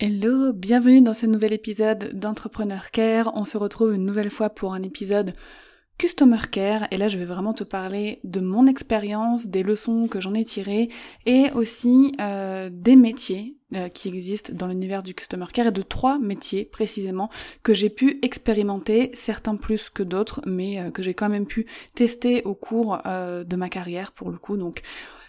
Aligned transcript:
Hello, 0.00 0.52
bienvenue 0.52 1.02
dans 1.02 1.12
ce 1.12 1.26
nouvel 1.26 1.52
épisode 1.52 2.12
d'Entrepreneur 2.12 2.92
Care. 2.92 3.32
On 3.34 3.44
se 3.44 3.58
retrouve 3.58 3.92
une 3.92 4.04
nouvelle 4.04 4.30
fois 4.30 4.48
pour 4.48 4.72
un 4.72 4.84
épisode 4.84 5.32
Customer 5.98 6.38
Care 6.52 6.86
et 6.92 6.98
là 6.98 7.08
je 7.08 7.18
vais 7.18 7.24
vraiment 7.24 7.52
te 7.52 7.64
parler 7.64 8.20
de 8.22 8.38
mon 8.38 8.68
expérience, 8.68 9.48
des 9.48 9.64
leçons 9.64 10.06
que 10.06 10.20
j'en 10.20 10.34
ai 10.34 10.44
tirées 10.44 10.88
et 11.26 11.50
aussi 11.50 12.14
euh, 12.20 12.70
des 12.72 12.94
métiers 12.94 13.56
euh, 13.74 13.88
qui 13.88 14.06
existent 14.06 14.52
dans 14.54 14.68
l'univers 14.68 15.02
du 15.02 15.14
Customer 15.14 15.46
Care 15.52 15.66
et 15.66 15.72
de 15.72 15.82
trois 15.82 16.20
métiers 16.20 16.64
précisément 16.64 17.28
que 17.64 17.74
j'ai 17.74 17.90
pu 17.90 18.20
expérimenter, 18.22 19.10
certains 19.14 19.56
plus 19.56 19.90
que 19.90 20.04
d'autres 20.04 20.40
mais 20.46 20.78
euh, 20.78 20.92
que 20.92 21.02
j'ai 21.02 21.14
quand 21.14 21.28
même 21.28 21.46
pu 21.46 21.66
tester 21.96 22.44
au 22.44 22.54
cours 22.54 22.98
de 23.04 23.56
ma 23.56 23.68
carrière 23.68 24.12
pour 24.12 24.30
le 24.30 24.38
coup 24.38 24.56
donc 24.56 24.82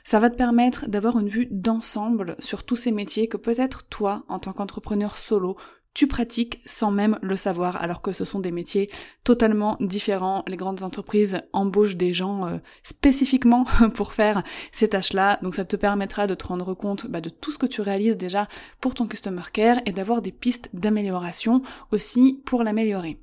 ça 0.09 0.17
va 0.17 0.31
te 0.31 0.35
permettre 0.35 0.89
d'avoir 0.89 1.19
une 1.19 1.29
vue 1.29 1.47
d'ensemble 1.51 2.35
sur 2.39 2.63
tous 2.63 2.75
ces 2.75 2.91
métiers 2.91 3.27
que 3.27 3.37
peut-être 3.37 3.85
toi, 3.89 4.23
en 4.27 4.39
tant 4.39 4.53
qu'entrepreneur 4.53 5.19
solo, 5.19 5.55
tu 5.93 6.07
pratiques 6.07 6.63
sans 6.65 6.89
même 6.89 7.19
le 7.21 7.37
savoir, 7.37 7.79
alors 7.79 8.01
que 8.01 8.11
ce 8.11 8.25
sont 8.25 8.39
des 8.39 8.49
métiers 8.49 8.89
totalement 9.23 9.77
différents. 9.79 10.43
Les 10.47 10.57
grandes 10.57 10.81
entreprises 10.81 11.41
embauchent 11.53 11.95
des 11.95 12.11
gens 12.11 12.47
euh, 12.47 12.57
spécifiquement 12.81 13.67
pour 13.93 14.13
faire 14.13 14.41
ces 14.71 14.89
tâches-là, 14.89 15.37
donc 15.43 15.53
ça 15.53 15.63
te 15.63 15.75
permettra 15.75 16.25
de 16.25 16.33
te 16.33 16.47
rendre 16.47 16.73
compte 16.73 17.05
bah, 17.05 17.21
de 17.21 17.29
tout 17.29 17.51
ce 17.51 17.59
que 17.59 17.67
tu 17.67 17.81
réalises 17.81 18.17
déjà 18.17 18.47
pour 18.81 18.95
ton 18.95 19.05
customer 19.05 19.43
care 19.53 19.79
et 19.85 19.91
d'avoir 19.91 20.23
des 20.23 20.31
pistes 20.31 20.71
d'amélioration 20.73 21.61
aussi 21.91 22.41
pour 22.45 22.63
l'améliorer. 22.63 23.19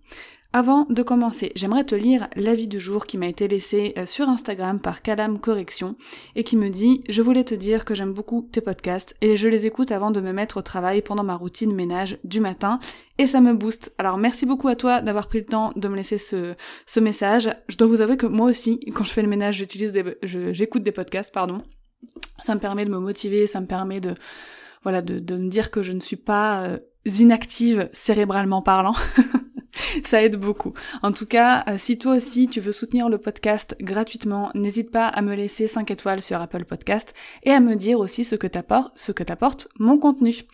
Avant 0.52 0.86
de 0.88 1.02
commencer, 1.02 1.52
j'aimerais 1.54 1.84
te 1.84 1.94
lire 1.94 2.28
l'avis 2.34 2.68
du 2.68 2.80
jour 2.80 3.06
qui 3.06 3.18
m'a 3.18 3.26
été 3.26 3.46
laissé 3.48 3.92
euh, 3.98 4.06
sur 4.06 4.28
Instagram 4.28 4.80
par 4.80 5.02
Calam 5.02 5.38
Correction 5.38 5.96
et 6.34 6.44
qui 6.44 6.56
me 6.56 6.70
dit 6.70 7.04
Je 7.08 7.20
voulais 7.20 7.44
te 7.44 7.54
dire 7.54 7.84
que 7.84 7.94
j'aime 7.94 8.12
beaucoup 8.12 8.48
tes 8.50 8.60
podcasts 8.60 9.14
et 9.20 9.36
je 9.36 9.48
les 9.48 9.66
écoute 9.66 9.92
avant 9.92 10.10
de 10.10 10.20
me 10.20 10.32
mettre 10.32 10.58
au 10.58 10.62
travail 10.62 11.02
pendant 11.02 11.24
ma 11.24 11.34
routine 11.34 11.74
ménage 11.74 12.18
du 12.24 12.40
matin 12.40 12.80
et 13.18 13.26
ça 13.26 13.40
me 13.40 13.52
booste. 13.54 13.94
Alors 13.98 14.18
merci 14.18 14.46
beaucoup 14.46 14.68
à 14.68 14.76
toi 14.76 15.02
d'avoir 15.02 15.28
pris 15.28 15.40
le 15.40 15.46
temps 15.46 15.72
de 15.76 15.88
me 15.88 15.96
laisser 15.96 16.18
ce, 16.18 16.54
ce 16.86 17.00
message. 17.00 17.50
Je 17.68 17.76
dois 17.76 17.88
vous 17.88 18.00
avouer 18.00 18.16
que 18.16 18.26
moi 18.26 18.48
aussi, 18.48 18.80
quand 18.94 19.04
je 19.04 19.12
fais 19.12 19.22
le 19.22 19.28
ménage, 19.28 19.56
j'utilise 19.56 19.92
des, 19.92 20.04
j'écoute 20.22 20.82
des 20.82 20.92
podcasts, 20.92 21.34
pardon. 21.34 21.62
Ça 22.42 22.54
me 22.54 22.60
permet 22.60 22.84
de 22.84 22.90
me 22.90 22.98
motiver, 22.98 23.46
ça 23.46 23.60
me 23.60 23.66
permet 23.66 24.00
de, 24.00 24.14
voilà, 24.82 25.02
de, 25.02 25.18
de 25.18 25.36
me 25.36 25.48
dire 25.48 25.70
que 25.70 25.82
je 25.82 25.92
ne 25.92 26.00
suis 26.00 26.16
pas 26.16 26.62
euh, 26.64 26.78
inactive 27.18 27.88
cérébralement 27.92 28.62
parlant. 28.62 28.94
ça 30.04 30.22
aide 30.22 30.36
beaucoup. 30.36 30.74
En 31.02 31.12
tout 31.12 31.26
cas, 31.26 31.64
euh, 31.68 31.76
si 31.78 31.98
toi 31.98 32.16
aussi 32.16 32.48
tu 32.48 32.60
veux 32.60 32.72
soutenir 32.72 33.08
le 33.08 33.18
podcast 33.18 33.76
gratuitement, 33.80 34.50
n'hésite 34.54 34.90
pas 34.90 35.06
à 35.06 35.22
me 35.22 35.34
laisser 35.34 35.66
5 35.66 35.90
étoiles 35.90 36.22
sur 36.22 36.40
Apple 36.40 36.64
Podcast 36.64 37.14
et 37.42 37.50
à 37.50 37.60
me 37.60 37.76
dire 37.76 38.00
aussi 38.00 38.24
ce 38.24 38.34
que 38.34 38.46
t'apporte, 38.46 38.92
ce 38.96 39.12
que 39.12 39.22
t'apporte 39.22 39.68
mon 39.78 39.98
contenu. 39.98 40.44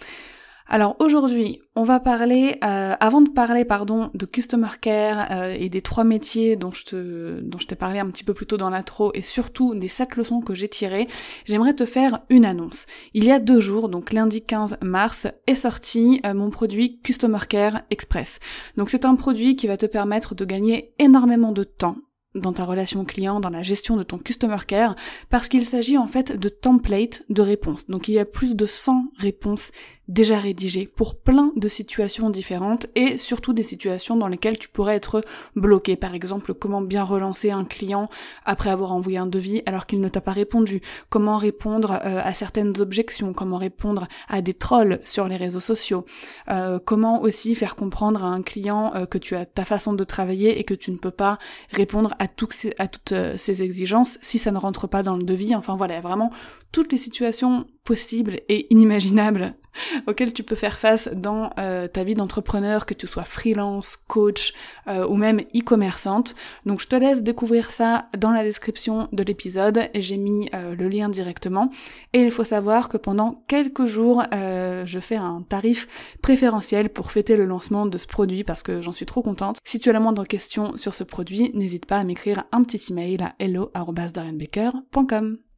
Alors 0.66 0.96
aujourd'hui, 1.00 1.60
on 1.74 1.84
va 1.84 2.00
parler, 2.00 2.58
euh, 2.64 2.94
avant 2.98 3.20
de 3.20 3.30
parler 3.30 3.64
pardon 3.64 4.10
de 4.14 4.26
customer 4.26 4.68
care 4.80 5.26
euh, 5.30 5.56
et 5.58 5.68
des 5.68 5.82
trois 5.82 6.04
métiers 6.04 6.56
dont 6.56 6.70
je 6.70 6.84
te, 6.84 7.40
dont 7.40 7.58
je 7.58 7.66
t'ai 7.66 7.74
parlé 7.74 7.98
un 7.98 8.06
petit 8.10 8.24
peu 8.24 8.34
plus 8.34 8.46
tôt 8.46 8.56
dans 8.56 8.70
l'intro 8.70 9.10
et 9.14 9.22
surtout 9.22 9.74
des 9.74 9.88
sept 9.88 10.16
leçons 10.16 10.40
que 10.40 10.54
j'ai 10.54 10.68
tirées, 10.68 11.08
j'aimerais 11.44 11.74
te 11.74 11.84
faire 11.84 12.20
une 12.30 12.44
annonce. 12.44 12.86
Il 13.14 13.24
y 13.24 13.30
a 13.30 13.40
deux 13.40 13.60
jours, 13.60 13.88
donc 13.88 14.12
lundi 14.12 14.42
15 14.42 14.78
mars, 14.82 15.26
est 15.46 15.54
sorti 15.54 16.20
euh, 16.24 16.34
mon 16.34 16.50
produit 16.50 17.00
Customer 17.02 17.40
Care 17.48 17.82
Express. 17.90 18.38
Donc 18.76 18.90
c'est 18.90 19.04
un 19.04 19.16
produit 19.16 19.56
qui 19.56 19.66
va 19.66 19.76
te 19.76 19.86
permettre 19.86 20.34
de 20.34 20.44
gagner 20.44 20.94
énormément 20.98 21.52
de 21.52 21.64
temps 21.64 21.96
dans 22.34 22.52
ta 22.52 22.64
relation 22.64 23.04
client, 23.04 23.40
dans 23.40 23.50
la 23.50 23.62
gestion 23.62 23.96
de 23.96 24.02
ton 24.02 24.18
customer 24.18 24.58
care, 24.66 24.96
parce 25.28 25.48
qu'il 25.48 25.64
s'agit 25.64 25.98
en 25.98 26.06
fait 26.06 26.38
de 26.38 26.48
templates 26.48 27.22
de 27.28 27.42
réponses. 27.42 27.86
Donc 27.86 28.08
il 28.08 28.14
y 28.14 28.18
a 28.18 28.24
plus 28.24 28.54
de 28.54 28.66
100 28.66 29.04
réponses 29.18 29.70
déjà 30.12 30.38
rédigé 30.38 30.86
pour 30.86 31.14
plein 31.14 31.52
de 31.56 31.68
situations 31.68 32.28
différentes 32.28 32.86
et 32.94 33.16
surtout 33.16 33.52
des 33.52 33.62
situations 33.62 34.16
dans 34.16 34.28
lesquelles 34.28 34.58
tu 34.58 34.68
pourrais 34.68 34.96
être 34.96 35.24
bloqué. 35.56 35.96
Par 35.96 36.14
exemple, 36.14 36.54
comment 36.54 36.82
bien 36.82 37.02
relancer 37.02 37.50
un 37.50 37.64
client 37.64 38.08
après 38.44 38.70
avoir 38.70 38.92
envoyé 38.92 39.18
un 39.18 39.26
devis 39.26 39.62
alors 39.64 39.86
qu'il 39.86 40.00
ne 40.00 40.08
t'a 40.08 40.20
pas 40.20 40.32
répondu, 40.32 40.82
comment 41.08 41.38
répondre 41.38 41.92
euh, 42.04 42.20
à 42.22 42.34
certaines 42.34 42.78
objections, 42.80 43.32
comment 43.32 43.56
répondre 43.56 44.06
à 44.28 44.42
des 44.42 44.54
trolls 44.54 45.00
sur 45.04 45.28
les 45.28 45.36
réseaux 45.36 45.60
sociaux, 45.60 46.04
euh, 46.50 46.78
comment 46.84 47.22
aussi 47.22 47.54
faire 47.54 47.74
comprendre 47.74 48.22
à 48.22 48.28
un 48.28 48.42
client 48.42 48.92
euh, 48.94 49.06
que 49.06 49.18
tu 49.18 49.34
as 49.34 49.46
ta 49.46 49.64
façon 49.64 49.94
de 49.94 50.04
travailler 50.04 50.58
et 50.58 50.64
que 50.64 50.74
tu 50.74 50.90
ne 50.90 50.98
peux 50.98 51.10
pas 51.10 51.38
répondre 51.70 52.14
à, 52.18 52.24
à 52.24 52.88
toutes 52.88 53.14
ces 53.36 53.62
exigences 53.62 54.18
si 54.20 54.38
ça 54.38 54.50
ne 54.50 54.58
rentre 54.58 54.86
pas 54.86 55.02
dans 55.02 55.16
le 55.16 55.22
devis? 55.22 55.54
Enfin 55.54 55.76
voilà, 55.76 56.00
vraiment 56.00 56.30
toutes 56.70 56.92
les 56.92 56.98
situations 56.98 57.66
possibles 57.84 58.40
et 58.48 58.66
inimaginables 58.70 59.54
auxquelles 60.06 60.32
tu 60.32 60.42
peux 60.42 60.54
faire 60.54 60.78
face 60.78 61.08
dans 61.12 61.50
euh, 61.58 61.88
ta 61.88 62.04
vie 62.04 62.14
d'entrepreneur, 62.14 62.86
que 62.86 62.94
tu 62.94 63.06
sois 63.06 63.24
freelance, 63.24 63.96
coach 64.08 64.54
euh, 64.88 65.06
ou 65.06 65.16
même 65.16 65.40
e-commerçante. 65.54 66.34
Donc 66.66 66.80
je 66.80 66.88
te 66.88 66.96
laisse 66.96 67.22
découvrir 67.22 67.70
ça 67.70 68.06
dans 68.16 68.30
la 68.30 68.42
description 68.42 69.08
de 69.12 69.22
l'épisode, 69.22 69.88
j'ai 69.94 70.16
mis 70.16 70.48
euh, 70.54 70.74
le 70.74 70.88
lien 70.88 71.08
directement. 71.08 71.70
Et 72.12 72.22
il 72.22 72.30
faut 72.30 72.44
savoir 72.44 72.88
que 72.88 72.96
pendant 72.96 73.44
quelques 73.48 73.86
jours, 73.86 74.22
je 74.32 74.98
fais 75.00 75.16
un 75.16 75.42
tarif 75.48 75.88
préférentiel 76.20 76.90
pour 76.90 77.10
fêter 77.10 77.36
le 77.36 77.46
lancement 77.46 77.86
de 77.86 77.98
ce 77.98 78.06
produit 78.06 78.44
parce 78.44 78.62
que 78.62 78.80
j'en 78.80 78.92
suis 78.92 79.06
trop 79.06 79.22
contente. 79.22 79.58
Si 79.64 79.80
tu 79.80 79.88
as 79.88 79.92
la 79.92 80.00
moindre 80.00 80.24
question 80.24 80.76
sur 80.76 80.94
ce 80.94 81.04
produit, 81.04 81.50
n'hésite 81.54 81.86
pas 81.86 81.98
à 81.98 82.04
m'écrire 82.04 82.44
un 82.52 82.62
petit 82.64 82.92
email 82.92 83.22
à 83.22 83.34
hello.darianbaker.com. 83.38 85.51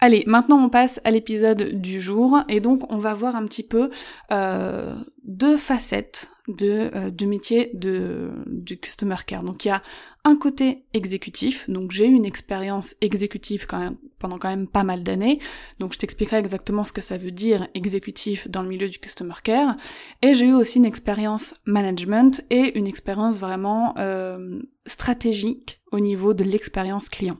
Allez, 0.00 0.24
maintenant 0.26 0.62
on 0.62 0.68
passe 0.68 1.00
à 1.04 1.10
l'épisode 1.10 1.80
du 1.80 2.00
jour 2.00 2.40
et 2.48 2.60
donc 2.60 2.92
on 2.92 2.98
va 2.98 3.14
voir 3.14 3.34
un 3.34 3.46
petit 3.46 3.62
peu 3.62 3.90
euh, 4.30 4.94
deux 5.24 5.56
facettes 5.56 6.30
de, 6.48 6.90
euh, 6.94 7.10
du 7.10 7.26
métier 7.26 7.70
de, 7.74 8.30
du 8.46 8.78
customer 8.78 9.16
care. 9.26 9.42
Donc 9.42 9.64
il 9.64 9.68
y 9.68 9.70
a 9.70 9.82
un 10.24 10.36
côté 10.36 10.84
exécutif, 10.92 11.68
donc 11.70 11.92
j'ai 11.92 12.06
eu 12.06 12.12
une 12.12 12.26
expérience 12.26 12.94
exécutive 13.00 13.66
quand 13.66 13.78
même, 13.78 13.96
pendant 14.18 14.38
quand 14.38 14.50
même 14.50 14.66
pas 14.66 14.84
mal 14.84 15.02
d'années, 15.02 15.40
donc 15.78 15.92
je 15.92 15.98
t'expliquerai 15.98 16.38
exactement 16.38 16.84
ce 16.84 16.92
que 16.92 17.00
ça 17.00 17.16
veut 17.16 17.30
dire 17.30 17.68
exécutif 17.74 18.48
dans 18.48 18.62
le 18.62 18.68
milieu 18.68 18.88
du 18.88 18.98
customer 18.98 19.34
care, 19.42 19.76
et 20.22 20.34
j'ai 20.34 20.46
eu 20.46 20.52
aussi 20.52 20.78
une 20.78 20.84
expérience 20.84 21.54
management 21.64 22.44
et 22.50 22.78
une 22.78 22.86
expérience 22.86 23.38
vraiment 23.38 23.94
euh, 23.98 24.60
stratégique 24.84 25.80
au 25.90 26.00
niveau 26.00 26.34
de 26.34 26.44
l'expérience 26.44 27.08
client. 27.08 27.38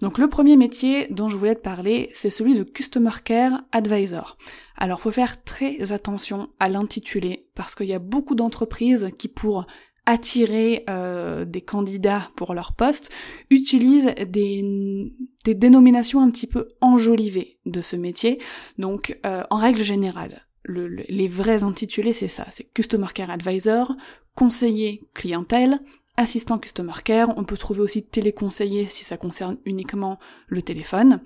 Donc 0.00 0.18
le 0.18 0.28
premier 0.28 0.56
métier 0.56 1.06
dont 1.10 1.28
je 1.28 1.36
voulais 1.36 1.54
te 1.54 1.60
parler, 1.60 2.10
c'est 2.14 2.30
celui 2.30 2.54
de 2.54 2.62
Customer 2.62 3.10
Care 3.22 3.62
Advisor. 3.72 4.38
Alors 4.76 5.00
faut 5.00 5.10
faire 5.10 5.42
très 5.44 5.92
attention 5.92 6.48
à 6.58 6.68
l'intitulé 6.68 7.46
parce 7.54 7.74
qu'il 7.74 7.86
y 7.86 7.94
a 7.94 7.98
beaucoup 7.98 8.34
d'entreprises 8.34 9.10
qui 9.18 9.28
pour 9.28 9.66
attirer 10.06 10.84
euh, 10.88 11.44
des 11.44 11.60
candidats 11.60 12.30
pour 12.34 12.54
leur 12.54 12.72
poste 12.72 13.12
utilisent 13.50 14.14
des, 14.28 15.12
des, 15.44 15.54
dénominations 15.54 16.20
un 16.20 16.30
petit 16.30 16.46
peu 16.46 16.66
enjolivées 16.80 17.58
de 17.66 17.82
ce 17.82 17.96
métier. 17.96 18.38
Donc 18.78 19.18
euh, 19.26 19.44
en 19.50 19.58
règle 19.58 19.82
générale, 19.82 20.46
les 20.66 21.28
vrais 21.28 21.62
intitulés 21.62 22.12
c'est 22.12 22.28
ça, 22.28 22.46
c'est 22.50 22.72
Customer 22.72 23.06
Care 23.14 23.30
Advisor, 23.30 23.94
conseiller 24.34 25.02
clientèle, 25.14 25.78
assistant 26.20 26.58
customer 26.58 26.92
care, 27.02 27.36
on 27.36 27.44
peut 27.44 27.56
trouver 27.56 27.80
aussi 27.80 28.02
téléconseiller 28.02 28.88
si 28.88 29.04
ça 29.04 29.16
concerne 29.16 29.56
uniquement 29.64 30.18
le 30.48 30.60
téléphone, 30.60 31.20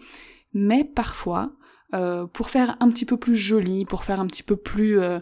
mais 0.54 0.84
parfois, 0.84 1.52
euh, 1.94 2.26
pour 2.26 2.48
faire 2.48 2.76
un 2.80 2.90
petit 2.90 3.04
peu 3.04 3.16
plus 3.16 3.34
joli, 3.34 3.84
pour 3.84 4.04
faire 4.04 4.20
un 4.20 4.26
petit 4.26 4.44
peu 4.44 4.56
plus, 4.56 5.00
euh, 5.00 5.18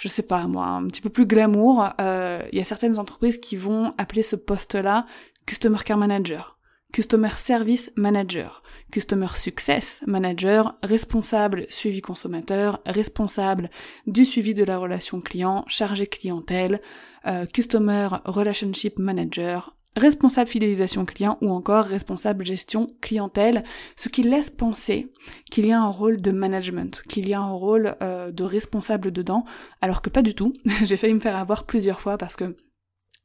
je 0.00 0.08
sais 0.08 0.22
pas 0.22 0.46
moi, 0.46 0.66
un 0.66 0.86
petit 0.86 1.00
peu 1.00 1.10
plus 1.10 1.26
glamour, 1.26 1.90
euh, 2.00 2.40
il 2.52 2.58
y 2.58 2.60
a 2.60 2.64
certaines 2.64 2.98
entreprises 2.98 3.38
qui 3.38 3.56
vont 3.56 3.94
appeler 3.98 4.22
ce 4.22 4.36
poste-là 4.36 5.06
Customer 5.44 5.78
Care 5.84 5.98
Manager, 5.98 6.57
Customer 6.92 7.30
Service 7.36 7.92
Manager, 7.96 8.62
Customer 8.90 9.28
Success 9.36 10.02
Manager, 10.06 10.74
responsable 10.82 11.66
suivi 11.68 12.00
consommateur, 12.00 12.80
responsable 12.86 13.70
du 14.06 14.24
suivi 14.24 14.54
de 14.54 14.64
la 14.64 14.78
relation 14.78 15.20
client, 15.20 15.64
chargé 15.68 16.06
clientèle, 16.06 16.80
euh, 17.26 17.44
Customer 17.46 18.08
Relationship 18.24 18.98
Manager, 18.98 19.76
responsable 19.96 20.48
fidélisation 20.48 21.04
client 21.04 21.36
ou 21.42 21.50
encore 21.50 21.84
responsable 21.84 22.46
gestion 22.46 22.86
clientèle, 23.00 23.64
ce 23.96 24.08
qui 24.08 24.22
laisse 24.22 24.50
penser 24.50 25.12
qu'il 25.50 25.66
y 25.66 25.72
a 25.72 25.80
un 25.80 25.88
rôle 25.88 26.20
de 26.22 26.30
management, 26.30 27.02
qu'il 27.08 27.28
y 27.28 27.34
a 27.34 27.40
un 27.40 27.52
rôle 27.52 27.96
euh, 28.02 28.30
de 28.30 28.44
responsable 28.44 29.12
dedans, 29.12 29.44
alors 29.82 30.00
que 30.00 30.10
pas 30.10 30.22
du 30.22 30.34
tout. 30.34 30.54
J'ai 30.84 30.96
failli 30.96 31.14
me 31.14 31.20
faire 31.20 31.36
avoir 31.36 31.64
plusieurs 31.64 32.00
fois 32.00 32.16
parce 32.16 32.36
que 32.36 32.54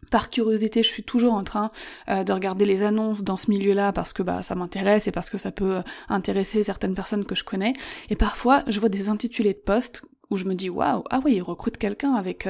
par 0.09 0.29
curiosité, 0.29 0.83
je 0.83 0.87
suis 0.87 1.03
toujours 1.03 1.33
en 1.33 1.43
train 1.43 1.71
euh, 2.09 2.23
de 2.23 2.33
regarder 2.33 2.65
les 2.65 2.83
annonces 2.83 3.23
dans 3.23 3.37
ce 3.37 3.49
milieu-là 3.49 3.91
parce 3.91 4.13
que 4.13 4.23
bah 4.23 4.43
ça 4.43 4.55
m'intéresse 4.55 5.07
et 5.07 5.11
parce 5.11 5.29
que 5.29 5.37
ça 5.37 5.51
peut 5.51 5.77
euh, 5.77 5.81
intéresser 6.09 6.63
certaines 6.63 6.95
personnes 6.95 7.25
que 7.25 7.35
je 7.35 7.43
connais. 7.43 7.73
Et 8.09 8.15
parfois, 8.15 8.63
je 8.67 8.79
vois 8.79 8.89
des 8.89 9.09
intitulés 9.09 9.53
de 9.53 9.59
postes 9.59 10.03
où 10.29 10.35
je 10.35 10.45
me 10.45 10.55
dis 10.55 10.69
waouh, 10.69 11.03
ah 11.09 11.21
oui, 11.23 11.33
ils 11.35 11.41
recrutent 11.41 11.77
quelqu'un 11.77 12.13
avec 12.13 12.47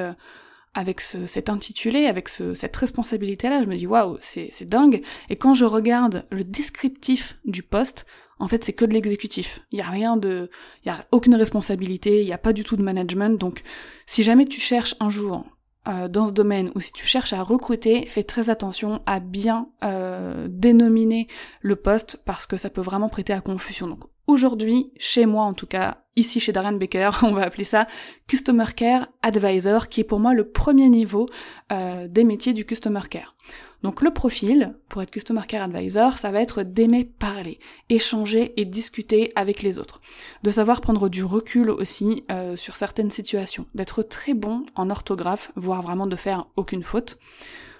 avec 0.75 1.01
ce, 1.01 1.27
cet 1.27 1.49
intitulé, 1.49 2.07
avec 2.07 2.29
ce, 2.29 2.53
cette 2.53 2.75
responsabilité-là, 2.75 3.61
je 3.63 3.67
me 3.67 3.75
dis 3.75 3.87
waouh, 3.87 4.17
c'est, 4.19 4.49
c'est 4.51 4.67
dingue. 4.67 5.01
Et 5.29 5.35
quand 5.35 5.53
je 5.53 5.65
regarde 5.65 6.23
le 6.31 6.43
descriptif 6.43 7.37
du 7.45 7.61
poste, 7.61 8.05
en 8.39 8.47
fait, 8.47 8.63
c'est 8.63 8.73
que 8.73 8.85
de 8.85 8.93
l'exécutif. 8.93 9.61
Il 9.71 9.79
y 9.79 9.81
a 9.81 9.89
rien 9.89 10.17
de, 10.17 10.49
il 10.83 10.87
y 10.87 10.91
a 10.91 11.05
aucune 11.11 11.35
responsabilité, 11.35 12.21
il 12.21 12.25
n'y 12.25 12.33
a 12.33 12.37
pas 12.37 12.53
du 12.53 12.63
tout 12.63 12.75
de 12.75 12.81
management. 12.81 13.39
Donc, 13.39 13.61
si 14.05 14.23
jamais 14.23 14.45
tu 14.45 14.59
cherches 14.59 14.95
un 14.99 15.09
jour 15.09 15.45
euh, 15.87 16.07
dans 16.07 16.27
ce 16.27 16.31
domaine 16.31 16.71
ou 16.75 16.79
si 16.79 16.93
tu 16.93 17.05
cherches 17.05 17.33
à 17.33 17.43
recruter, 17.43 18.05
fais 18.05 18.23
très 18.23 18.49
attention 18.49 19.01
à 19.05 19.19
bien 19.19 19.67
euh, 19.83 20.47
dénominer 20.49 21.27
le 21.61 21.75
poste 21.75 22.21
parce 22.25 22.45
que 22.45 22.55
ça 22.55 22.69
peut 22.69 22.81
vraiment 22.81 23.09
prêter 23.09 23.33
à 23.33 23.41
confusion. 23.41 23.87
Donc 23.87 24.05
aujourd'hui, 24.25 24.93
chez 24.97 25.25
moi 25.25 25.43
en 25.43 25.53
tout 25.53 25.67
cas, 25.67 25.97
ici 26.15 26.39
chez 26.39 26.53
Darren 26.53 26.77
Baker, 26.77 27.11
on 27.23 27.33
va 27.33 27.43
appeler 27.43 27.65
ça 27.65 27.87
Customer 28.27 28.65
Care 28.75 29.09
Advisor, 29.21 29.89
qui 29.89 30.01
est 30.01 30.05
pour 30.05 30.19
moi 30.19 30.33
le 30.33 30.47
premier 30.49 30.87
niveau 30.87 31.27
euh, 31.73 32.07
des 32.07 32.23
métiers 32.23 32.53
du 32.53 32.65
Customer 32.65 33.01
Care. 33.09 33.35
Donc 33.83 34.01
le 34.01 34.11
profil, 34.11 34.75
pour 34.87 35.01
être 35.01 35.11
Customer 35.11 35.41
Care 35.45 35.63
Advisor, 35.63 36.17
ça 36.17 36.31
va 36.31 36.41
être 36.41 36.63
d'aimer 36.63 37.03
parler, 37.03 37.59
échanger 37.89 38.53
et 38.59 38.63
discuter 38.63 39.31
avec 39.35 39.61
les 39.61 39.77
autres. 39.77 40.01
De 40.41 40.51
savoir 40.51 40.79
prendre 40.79 41.09
du 41.09 41.23
recul 41.23 41.69
aussi 41.69 42.23
euh, 42.31 42.55
sur 42.55 42.77
certaines 42.77 43.11
situations. 43.11 43.65
D'être 43.75 44.01
très 44.01 44.33
bon 44.33 44.65
en 44.75 44.89
orthographe, 44.89 45.51
voire 45.55 45.81
vraiment 45.81 46.07
de 46.07 46.15
faire 46.15 46.47
aucune 46.55 46.83
faute. 46.83 47.19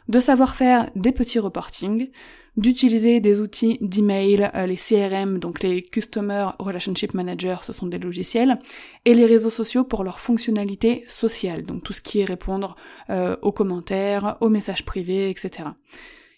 De 0.09 0.19
savoir 0.19 0.55
faire 0.55 0.89
des 0.95 1.11
petits 1.11 1.39
reportings 1.39 2.09
d'utiliser 2.55 3.19
des 3.19 3.39
outils 3.39 3.77
d'email, 3.81 4.49
euh, 4.53 4.65
les 4.65 4.75
CRM, 4.75 5.39
donc 5.39 5.63
les 5.63 5.81
Customer 5.81 6.49
Relationship 6.59 7.13
Manager, 7.13 7.63
ce 7.63 7.73
sont 7.73 7.87
des 7.87 7.97
logiciels, 7.97 8.59
et 9.05 9.13
les 9.13 9.25
réseaux 9.25 9.49
sociaux 9.49 9.83
pour 9.83 10.03
leur 10.03 10.19
fonctionnalité 10.19 11.03
sociale, 11.07 11.63
donc 11.63 11.83
tout 11.83 11.93
ce 11.93 12.01
qui 12.01 12.19
est 12.19 12.25
répondre 12.25 12.75
euh, 13.09 13.35
aux 13.41 13.51
commentaires, 13.51 14.37
aux 14.39 14.49
messages 14.49 14.85
privés, 14.85 15.29
etc. 15.29 15.69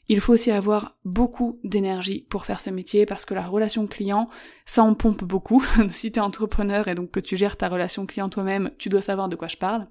Il 0.07 0.19
faut 0.19 0.33
aussi 0.33 0.51
avoir 0.51 0.95
beaucoup 1.03 1.59
d'énergie 1.63 2.25
pour 2.29 2.45
faire 2.45 2.61
ce 2.61 2.69
métier 2.69 3.05
parce 3.05 3.25
que 3.25 3.33
la 3.33 3.47
relation 3.47 3.87
client, 3.87 4.29
ça 4.65 4.83
en 4.83 4.93
pompe 4.93 5.23
beaucoup. 5.23 5.65
si 5.89 6.11
tu 6.11 6.19
es 6.19 6.21
entrepreneur 6.21 6.87
et 6.87 6.95
donc 6.95 7.11
que 7.11 7.19
tu 7.19 7.35
gères 7.37 7.57
ta 7.57 7.69
relation 7.69 8.05
client 8.05 8.29
toi-même, 8.29 8.71
tu 8.77 8.89
dois 8.89 9.01
savoir 9.01 9.29
de 9.29 9.35
quoi 9.35 9.47
je 9.47 9.57
parle. 9.57 9.87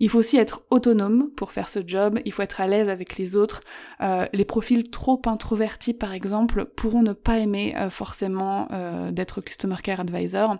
Il 0.00 0.10
faut 0.10 0.18
aussi 0.18 0.36
être 0.36 0.62
autonome 0.70 1.30
pour 1.36 1.52
faire 1.52 1.68
ce 1.68 1.80
job, 1.86 2.20
il 2.24 2.32
faut 2.32 2.42
être 2.42 2.60
à 2.60 2.66
l'aise 2.66 2.88
avec 2.88 3.16
les 3.16 3.36
autres. 3.36 3.62
Euh, 4.02 4.26
les 4.32 4.44
profils 4.44 4.90
trop 4.90 5.20
introvertis 5.24 5.94
par 5.94 6.12
exemple 6.12 6.66
pourront 6.76 7.02
ne 7.02 7.12
pas 7.12 7.38
aimer 7.38 7.74
euh, 7.76 7.88
forcément 7.88 8.68
euh, 8.72 9.10
d'être 9.12 9.40
Customer 9.40 9.76
Care 9.82 10.00
Advisor. 10.00 10.56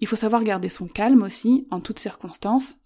Il 0.00 0.06
faut 0.06 0.16
savoir 0.16 0.44
garder 0.44 0.68
son 0.68 0.86
calme 0.86 1.22
aussi 1.22 1.66
en 1.70 1.80
toutes 1.80 1.98
circonstances 1.98 2.76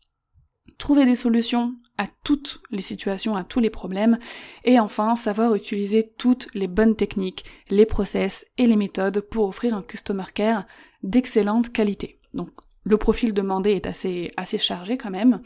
trouver 0.79 1.05
des 1.05 1.17
solutions 1.17 1.75
à 1.99 2.07
toutes 2.25 2.61
les 2.71 2.83
situations, 2.83 3.37
à 3.37 3.45
tous 3.45 3.61
les 3.61 3.71
problèmes, 3.71 4.19
et 4.65 4.81
enfin 4.81 5.17
savoir 5.17 5.55
utiliser 5.55 6.13
toutes 6.19 6.49
les 6.55 6.69
bonnes 6.69 6.97
techniques, 6.97 7.45
les 7.71 7.87
process 7.87 8.47
et 8.59 8.67
les 8.67 8.77
méthodes 8.77 9.21
pour 9.21 9.49
offrir 9.49 9.75
un 9.75 9.83
customer 9.83 10.25
care 10.35 10.67
d'excellente 11.03 11.73
qualité. 11.73 12.19
Donc 12.35 12.51
le 12.85 12.97
profil 12.97 13.33
demandé 13.33 13.71
est 13.71 13.87
assez, 13.87 14.31
assez 14.37 14.59
chargé 14.59 14.97
quand 14.97 15.11
même. 15.11 15.41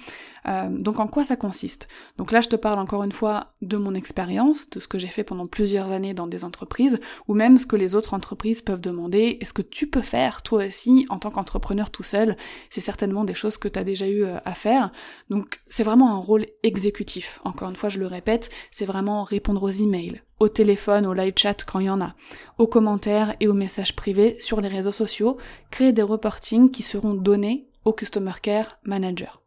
Euh, 0.48 0.68
donc 0.70 1.00
en 1.00 1.06
quoi 1.06 1.24
ça 1.24 1.36
consiste? 1.36 1.88
Donc 2.16 2.32
là 2.32 2.40
je 2.40 2.48
te 2.48 2.56
parle 2.56 2.78
encore 2.78 3.02
une 3.02 3.12
fois 3.12 3.54
de 3.62 3.76
mon 3.76 3.94
expérience, 3.94 4.70
de 4.70 4.80
ce 4.80 4.88
que 4.88 4.98
j'ai 4.98 5.08
fait 5.08 5.24
pendant 5.24 5.46
plusieurs 5.46 5.92
années 5.92 6.14
dans 6.14 6.26
des 6.26 6.44
entreprises, 6.44 6.98
ou 7.28 7.34
même 7.34 7.58
ce 7.58 7.66
que 7.66 7.76
les 7.76 7.94
autres 7.94 8.14
entreprises 8.14 8.62
peuvent 8.62 8.80
demander, 8.80 9.38
et 9.40 9.44
ce 9.44 9.52
que 9.52 9.62
tu 9.62 9.86
peux 9.88 10.02
faire 10.02 10.42
toi 10.42 10.66
aussi 10.66 11.06
en 11.08 11.18
tant 11.18 11.30
qu'entrepreneur 11.30 11.90
tout 11.90 12.02
seul? 12.02 12.36
C'est 12.70 12.80
certainement 12.80 13.24
des 13.24 13.34
choses 13.34 13.58
que 13.58 13.68
tu 13.68 13.78
as 13.78 13.84
déjà 13.84 14.08
eu 14.08 14.24
euh, 14.24 14.38
à 14.44 14.54
faire. 14.54 14.92
Donc 15.30 15.60
c'est 15.68 15.84
vraiment 15.84 16.14
un 16.14 16.18
rôle 16.18 16.46
exécutif. 16.62 17.40
Encore 17.44 17.68
une 17.68 17.76
fois 17.76 17.88
je 17.88 17.98
le 17.98 18.06
répète, 18.06 18.50
c'est 18.70 18.86
vraiment 18.86 19.24
répondre 19.24 19.62
aux 19.62 19.70
emails, 19.70 20.22
au 20.40 20.48
téléphone, 20.48 21.06
au 21.06 21.12
live 21.12 21.34
chat 21.36 21.64
quand 21.64 21.80
il 21.80 21.86
y 21.86 21.90
en 21.90 22.00
a, 22.00 22.14
aux 22.58 22.66
commentaires 22.66 23.34
et 23.40 23.48
aux 23.48 23.54
messages 23.54 23.96
privés 23.96 24.36
sur 24.38 24.60
les 24.60 24.68
réseaux 24.68 24.92
sociaux, 24.92 25.36
créer 25.70 25.92
des 25.92 26.02
reportings 26.02 26.70
qui 26.70 26.82
seront 26.82 27.14
donnés 27.14 27.68
au 27.84 27.92
Customer 27.92 28.32
Care 28.42 28.78
Manager. 28.84 29.42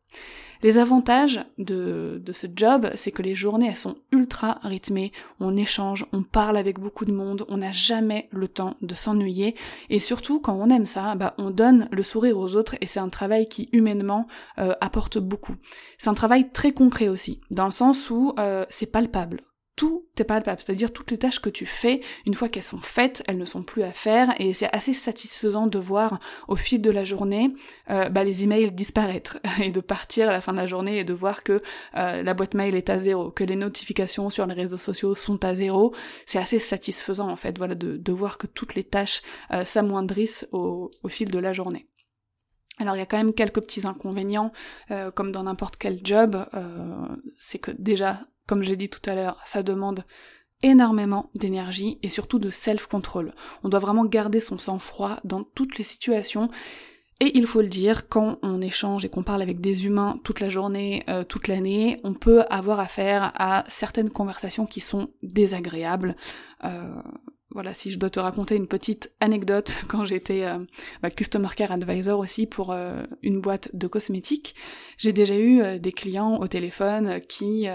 Les 0.61 0.77
avantages 0.77 1.39
de, 1.57 2.21
ce 2.33 2.47
job, 2.53 2.89
c'est 2.95 3.11
que 3.11 3.21
les 3.21 3.33
journées, 3.33 3.69
elles 3.69 3.77
sont 3.77 3.95
ultra 4.11 4.59
rythmées, 4.63 5.13
on 5.39 5.55
échange, 5.55 6.05
on 6.11 6.21
parle 6.21 6.57
avec 6.57 6.79
beaucoup 6.79 7.05
de 7.05 7.13
monde, 7.13 7.45
on 7.47 7.57
n'a 7.57 7.71
jamais 7.71 8.27
le 8.31 8.49
temps 8.49 8.75
de 8.81 8.93
s'ennuyer, 8.93 9.55
et 9.89 10.01
surtout, 10.01 10.41
quand 10.41 10.53
on 10.53 10.69
aime 10.69 10.85
ça, 10.85 11.15
bah, 11.15 11.33
on 11.37 11.49
donne 11.49 11.87
le 11.91 12.03
sourire 12.03 12.37
aux 12.37 12.57
autres, 12.57 12.75
et 12.81 12.87
c'est 12.87 12.99
un 12.99 13.07
travail 13.07 13.47
qui, 13.47 13.69
humainement, 13.71 14.27
euh, 14.57 14.73
apporte 14.81 15.17
beaucoup. 15.17 15.55
C'est 15.97 16.09
un 16.09 16.13
travail 16.13 16.49
très 16.51 16.73
concret 16.73 17.07
aussi, 17.07 17.39
dans 17.51 17.65
le 17.65 17.71
sens 17.71 18.09
où 18.09 18.33
euh, 18.37 18.65
c'est 18.69 18.91
palpable 18.91 19.39
tout 19.79 20.03
est 20.17 20.25
palpable, 20.25 20.59
c'est-à-dire 20.59 20.91
toutes 20.91 21.09
les 21.09 21.17
tâches 21.17 21.39
que 21.39 21.49
tu 21.49 21.65
fais, 21.65 22.01
une 22.27 22.33
fois 22.33 22.49
qu'elles 22.49 22.63
sont 22.63 22.81
faites, 22.81 23.23
elles 23.29 23.37
ne 23.37 23.45
sont 23.45 23.63
plus 23.63 23.81
à 23.83 23.93
faire, 23.93 24.33
et 24.37 24.53
c'est 24.53 24.67
assez 24.75 24.93
satisfaisant 24.93 25.67
de 25.67 25.79
voir 25.79 26.19
au 26.49 26.57
fil 26.57 26.81
de 26.81 26.91
la 26.91 27.05
journée 27.05 27.53
euh, 27.89 28.09
bah, 28.09 28.25
les 28.25 28.43
emails 28.43 28.71
disparaître, 28.71 29.39
et 29.61 29.71
de 29.71 29.79
partir 29.79 30.27
à 30.27 30.33
la 30.33 30.41
fin 30.41 30.51
de 30.51 30.57
la 30.57 30.65
journée 30.65 30.99
et 30.99 31.05
de 31.05 31.13
voir 31.13 31.43
que 31.43 31.61
euh, 31.95 32.21
la 32.21 32.33
boîte 32.33 32.55
mail 32.55 32.75
est 32.75 32.89
à 32.89 32.99
zéro, 32.99 33.31
que 33.31 33.45
les 33.45 33.55
notifications 33.55 34.29
sur 34.29 34.45
les 34.47 34.53
réseaux 34.53 34.75
sociaux 34.75 35.15
sont 35.15 35.45
à 35.45 35.55
zéro, 35.55 35.95
c'est 36.25 36.39
assez 36.39 36.59
satisfaisant 36.59 37.29
en 37.29 37.37
fait, 37.37 37.57
voilà, 37.57 37.75
de, 37.75 37.95
de 37.95 38.11
voir 38.11 38.37
que 38.37 38.47
toutes 38.47 38.75
les 38.75 38.83
tâches 38.83 39.21
euh, 39.51 39.63
s'amoindrissent 39.63 40.45
au, 40.51 40.91
au 41.03 41.07
fil 41.07 41.31
de 41.31 41.39
la 41.39 41.53
journée. 41.53 41.87
Alors 42.79 42.95
il 42.95 42.99
y 42.99 43.01
a 43.01 43.05
quand 43.05 43.17
même 43.17 43.33
quelques 43.33 43.61
petits 43.61 43.85
inconvénients, 43.85 44.51
euh, 44.91 45.11
comme 45.11 45.31
dans 45.31 45.43
n'importe 45.43 45.75
quel 45.77 45.99
job, 46.03 46.45
euh, 46.53 47.07
c'est 47.37 47.59
que 47.59 47.71
déjà 47.71 48.21
comme 48.49 48.63
j'ai 48.63 48.75
dit 48.75 48.89
tout 48.89 49.07
à 49.07 49.13
l'heure, 49.13 49.37
ça 49.45 49.61
demande 49.61 50.03
énormément 50.63 51.29
d'énergie 51.35 51.99
et 52.01 52.09
surtout 52.09 52.39
de 52.39 52.49
self-control. 52.49 53.35
On 53.63 53.69
doit 53.69 53.79
vraiment 53.79 54.05
garder 54.05 54.41
son 54.41 54.57
sang-froid 54.57 55.19
dans 55.23 55.43
toutes 55.43 55.77
les 55.77 55.83
situations. 55.83 56.49
Et 57.19 57.37
il 57.37 57.45
faut 57.45 57.61
le 57.61 57.67
dire, 57.67 58.09
quand 58.09 58.39
on 58.41 58.59
échange 58.59 59.05
et 59.05 59.09
qu'on 59.09 59.21
parle 59.21 59.43
avec 59.43 59.61
des 59.61 59.85
humains 59.85 60.19
toute 60.23 60.39
la 60.39 60.49
journée, 60.49 61.03
euh, 61.09 61.23
toute 61.23 61.47
l'année, 61.47 61.99
on 62.03 62.15
peut 62.15 62.43
avoir 62.49 62.79
affaire 62.79 63.33
à 63.35 63.65
certaines 63.67 64.09
conversations 64.09 64.65
qui 64.65 64.79
sont 64.79 65.09
désagréables. 65.21 66.15
Euh, 66.65 66.95
voilà, 67.51 67.73
si 67.73 67.91
je 67.91 67.97
dois 67.97 68.11
te 68.11 68.19
raconter 68.19 68.55
une 68.55 68.67
petite 68.67 69.11
anecdote, 69.19 69.83
quand 69.87 70.05
j'étais 70.05 70.45
euh, 70.45 70.59
bah, 71.01 71.09
Customer 71.09 71.47
Care 71.55 71.71
Advisor 71.71 72.19
aussi 72.19 72.45
pour 72.45 72.71
euh, 72.71 73.03
une 73.23 73.41
boîte 73.41 73.69
de 73.73 73.87
cosmétiques, 73.87 74.55
j'ai 74.97 75.13
déjà 75.13 75.35
eu 75.35 75.61
euh, 75.61 75.79
des 75.79 75.91
clients 75.91 76.37
au 76.37 76.47
téléphone 76.47 77.19
qui, 77.27 77.67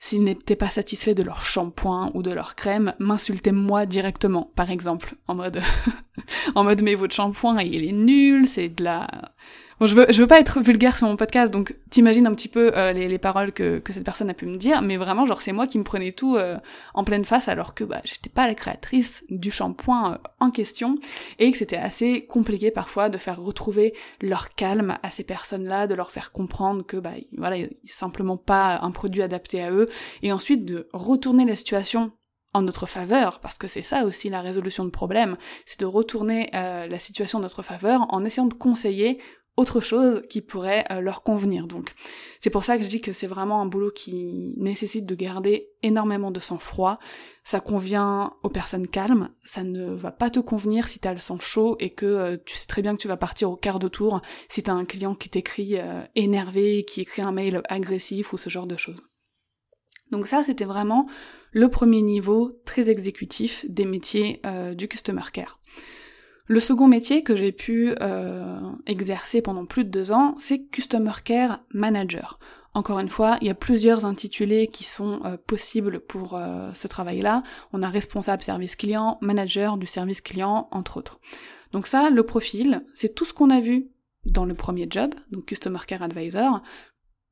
s'ils 0.00 0.24
n'étaient 0.24 0.56
pas 0.56 0.70
satisfaits 0.70 1.14
de 1.14 1.22
leur 1.22 1.44
shampoing 1.44 2.10
ou 2.14 2.22
de 2.22 2.32
leur 2.32 2.56
crème, 2.56 2.94
m'insultaient 2.98 3.52
moi 3.52 3.86
directement, 3.86 4.50
par 4.56 4.70
exemple, 4.70 5.14
en 5.28 5.34
mode, 5.36 5.60
en 6.54 6.64
mode 6.64 6.82
mais 6.82 6.94
votre 6.94 7.14
shampoing 7.14 7.60
il 7.62 7.84
est 7.84 7.92
nul, 7.92 8.48
c'est 8.48 8.68
de 8.68 8.82
la 8.82 9.34
Bon, 9.80 9.86
je 9.86 9.96
veux, 9.96 10.06
je 10.08 10.22
veux 10.22 10.28
pas 10.28 10.38
être 10.38 10.60
vulgaire 10.60 10.96
sur 10.96 11.08
mon 11.08 11.16
podcast, 11.16 11.52
donc 11.52 11.74
t'imagines 11.90 12.28
un 12.28 12.34
petit 12.34 12.48
peu 12.48 12.76
euh, 12.76 12.92
les, 12.92 13.08
les, 13.08 13.18
paroles 13.18 13.50
que, 13.50 13.80
que, 13.80 13.92
cette 13.92 14.04
personne 14.04 14.30
a 14.30 14.34
pu 14.34 14.46
me 14.46 14.56
dire, 14.56 14.82
mais 14.82 14.96
vraiment, 14.96 15.26
genre, 15.26 15.42
c'est 15.42 15.52
moi 15.52 15.66
qui 15.66 15.78
me 15.78 15.84
prenais 15.84 16.12
tout 16.12 16.36
euh, 16.36 16.58
en 16.94 17.02
pleine 17.02 17.24
face, 17.24 17.48
alors 17.48 17.74
que 17.74 17.82
bah, 17.82 18.00
j'étais 18.04 18.30
pas 18.30 18.46
la 18.46 18.54
créatrice 18.54 19.24
du 19.30 19.50
shampoing 19.50 20.12
euh, 20.12 20.18
en 20.38 20.52
question, 20.52 20.96
et 21.40 21.50
que 21.50 21.58
c'était 21.58 21.76
assez 21.76 22.24
compliqué 22.24 22.70
parfois 22.70 23.08
de 23.08 23.18
faire 23.18 23.40
retrouver 23.40 23.94
leur 24.22 24.54
calme 24.54 24.96
à 25.02 25.10
ces 25.10 25.24
personnes-là, 25.24 25.88
de 25.88 25.94
leur 25.94 26.12
faire 26.12 26.30
comprendre 26.30 26.86
que, 26.86 26.96
bah, 26.96 27.14
voilà, 27.36 27.56
il 27.56 27.70
simplement 27.86 28.36
pas 28.36 28.78
un 28.80 28.92
produit 28.92 29.22
adapté 29.22 29.60
à 29.60 29.72
eux, 29.72 29.88
et 30.22 30.30
ensuite 30.30 30.64
de 30.64 30.88
retourner 30.92 31.44
la 31.44 31.56
situation 31.56 32.12
en 32.52 32.62
notre 32.62 32.86
faveur, 32.86 33.40
parce 33.40 33.58
que 33.58 33.66
c'est 33.66 33.82
ça 33.82 34.04
aussi 34.04 34.30
la 34.30 34.40
résolution 34.40 34.84
de 34.84 34.90
problème, 34.90 35.36
c'est 35.66 35.80
de 35.80 35.86
retourner 35.86 36.48
la 36.52 36.98
situation 37.00 37.38
en 37.38 37.42
notre 37.42 37.62
faveur 37.62 38.06
en 38.14 38.24
essayant 38.24 38.46
de 38.46 38.54
conseiller 38.54 39.18
autre 39.56 39.80
chose 39.80 40.22
qui 40.28 40.40
pourrait 40.40 40.84
euh, 40.90 41.00
leur 41.00 41.22
convenir. 41.22 41.66
Donc 41.66 41.92
c'est 42.40 42.50
pour 42.50 42.64
ça 42.64 42.76
que 42.76 42.84
je 42.84 42.88
dis 42.88 43.00
que 43.00 43.12
c'est 43.12 43.26
vraiment 43.26 43.60
un 43.60 43.66
boulot 43.66 43.90
qui 43.90 44.54
nécessite 44.56 45.06
de 45.06 45.14
garder 45.14 45.70
énormément 45.82 46.30
de 46.30 46.40
sang-froid. 46.40 46.98
Ça 47.44 47.60
convient 47.60 48.32
aux 48.42 48.48
personnes 48.48 48.88
calmes, 48.88 49.30
ça 49.44 49.62
ne 49.62 49.90
va 49.90 50.10
pas 50.10 50.30
te 50.30 50.40
convenir 50.40 50.88
si 50.88 50.98
t'as 50.98 51.12
le 51.12 51.20
sang 51.20 51.38
chaud 51.38 51.76
et 51.78 51.90
que 51.90 52.06
euh, 52.06 52.36
tu 52.44 52.56
sais 52.56 52.66
très 52.66 52.82
bien 52.82 52.96
que 52.96 53.02
tu 53.02 53.08
vas 53.08 53.16
partir 53.16 53.50
au 53.50 53.56
quart 53.56 53.78
de 53.78 53.88
tour 53.88 54.22
si 54.48 54.62
t'as 54.62 54.72
un 54.72 54.84
client 54.84 55.14
qui 55.14 55.28
t'écrit 55.28 55.78
euh, 55.78 56.02
énervé, 56.16 56.84
qui 56.84 57.02
écrit 57.02 57.22
un 57.22 57.32
mail 57.32 57.62
agressif 57.68 58.32
ou 58.32 58.38
ce 58.38 58.50
genre 58.50 58.66
de 58.66 58.76
choses. 58.76 59.02
Donc 60.10 60.26
ça 60.26 60.42
c'était 60.42 60.64
vraiment 60.64 61.06
le 61.52 61.68
premier 61.68 62.02
niveau 62.02 62.60
très 62.64 62.90
exécutif 62.90 63.64
des 63.68 63.84
métiers 63.84 64.42
du 64.74 64.88
customer 64.88 65.22
care. 65.32 65.60
Le 66.46 66.60
second 66.60 66.88
métier 66.88 67.22
que 67.22 67.34
j'ai 67.34 67.52
pu 67.52 67.94
euh, 68.02 68.60
exercer 68.86 69.40
pendant 69.40 69.64
plus 69.64 69.84
de 69.84 69.88
deux 69.88 70.12
ans, 70.12 70.34
c'est 70.38 70.66
Customer 70.66 71.12
Care 71.24 71.60
Manager. 71.72 72.38
Encore 72.74 72.98
une 72.98 73.08
fois, 73.08 73.38
il 73.40 73.46
y 73.46 73.50
a 73.50 73.54
plusieurs 73.54 74.04
intitulés 74.04 74.66
qui 74.66 74.84
sont 74.84 75.22
euh, 75.24 75.38
possibles 75.38 76.00
pour 76.00 76.34
euh, 76.34 76.70
ce 76.74 76.86
travail-là. 76.86 77.44
On 77.72 77.82
a 77.82 77.88
responsable 77.88 78.42
service 78.42 78.76
client, 78.76 79.16
manager 79.22 79.78
du 79.78 79.86
service 79.86 80.20
client, 80.20 80.68
entre 80.70 80.98
autres. 80.98 81.18
Donc 81.72 81.86
ça, 81.86 82.10
le 82.10 82.22
profil, 82.24 82.82
c'est 82.92 83.14
tout 83.14 83.24
ce 83.24 83.32
qu'on 83.32 83.48
a 83.48 83.60
vu 83.60 83.88
dans 84.26 84.44
le 84.44 84.54
premier 84.54 84.86
job, 84.90 85.14
donc 85.30 85.46
Customer 85.46 85.78
Care 85.86 86.02
Advisor, 86.02 86.62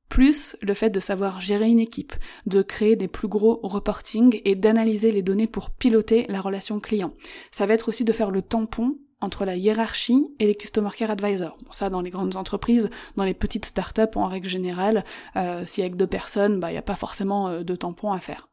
plus 0.09 0.57
le 0.61 0.75
fait 0.75 0.91
de 0.91 1.01
savoir 1.01 1.41
gérer 1.41 1.69
une 1.69 1.81
équipe, 1.81 2.13
de 2.47 2.63
créer 2.63 2.97
des 2.97 3.09
plus 3.09 3.29
gros 3.29 3.61
reporting 3.63 4.41
et 4.45 4.55
d'analyser 4.55 5.11
les 5.11 5.23
données 5.23 5.47
pour 5.47 5.71
piloter 5.71 6.27
la 6.29 6.41
relation 6.41 6.81
client. 6.81 7.15
Ça 7.51 7.67
va 7.67 7.75
être 7.75 7.89
aussi 7.89 8.05
de 8.05 8.13
faire 8.13 8.31
le 8.31 8.43
tampon 8.43 8.99
entre 9.23 9.45
la 9.45 9.57
hiérarchie 9.57 10.27
et 10.39 10.47
les 10.47 10.55
Customer 10.55 10.91
Care 10.97 11.11
Advisors. 11.11 11.57
Bon, 11.65 11.73
ça, 11.73 11.89
dans 11.89 12.01
les 12.01 12.11
grandes 12.11 12.37
entreprises, 12.37 12.91
dans 13.17 13.25
les 13.25 13.35
petites 13.35 13.65
startups, 13.65 14.17
en 14.17 14.27
règle 14.27 14.49
générale, 14.49 15.05
euh, 15.37 15.63
si 15.65 15.81
avec 15.81 15.97
deux 15.97 16.07
personnes, 16.07 16.61
bah, 16.61 16.71
il 16.71 16.75
n'y 16.75 16.79
a 16.79 16.83
pas 16.83 16.97
forcément 16.97 17.49
euh, 17.49 17.63
de 17.63 17.77
tampon 17.77 18.13
à 18.13 18.19
faire. 18.19 18.49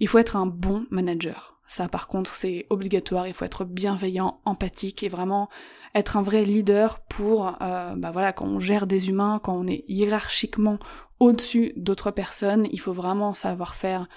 Il 0.00 0.08
faut 0.08 0.18
être 0.18 0.36
un 0.36 0.46
bon 0.46 0.86
manager. 0.90 1.57
Ça, 1.68 1.86
par 1.86 2.08
contre, 2.08 2.34
c'est 2.34 2.66
obligatoire. 2.70 3.28
Il 3.28 3.34
faut 3.34 3.44
être 3.44 3.64
bienveillant, 3.64 4.40
empathique 4.46 5.02
et 5.02 5.08
vraiment 5.10 5.50
être 5.94 6.16
un 6.16 6.22
vrai 6.22 6.44
leader 6.44 7.00
pour, 7.00 7.56
euh, 7.60 7.94
bah 7.94 8.10
voilà, 8.10 8.32
quand 8.32 8.46
on 8.46 8.58
gère 8.58 8.86
des 8.86 9.10
humains, 9.10 9.38
quand 9.42 9.54
on 9.54 9.66
est 9.66 9.84
hiérarchiquement 9.86 10.78
au-dessus 11.20 11.74
d'autres 11.76 12.10
personnes, 12.10 12.66
il 12.72 12.80
faut 12.80 12.94
vraiment 12.94 13.34
savoir 13.34 13.74
faire 13.74 14.08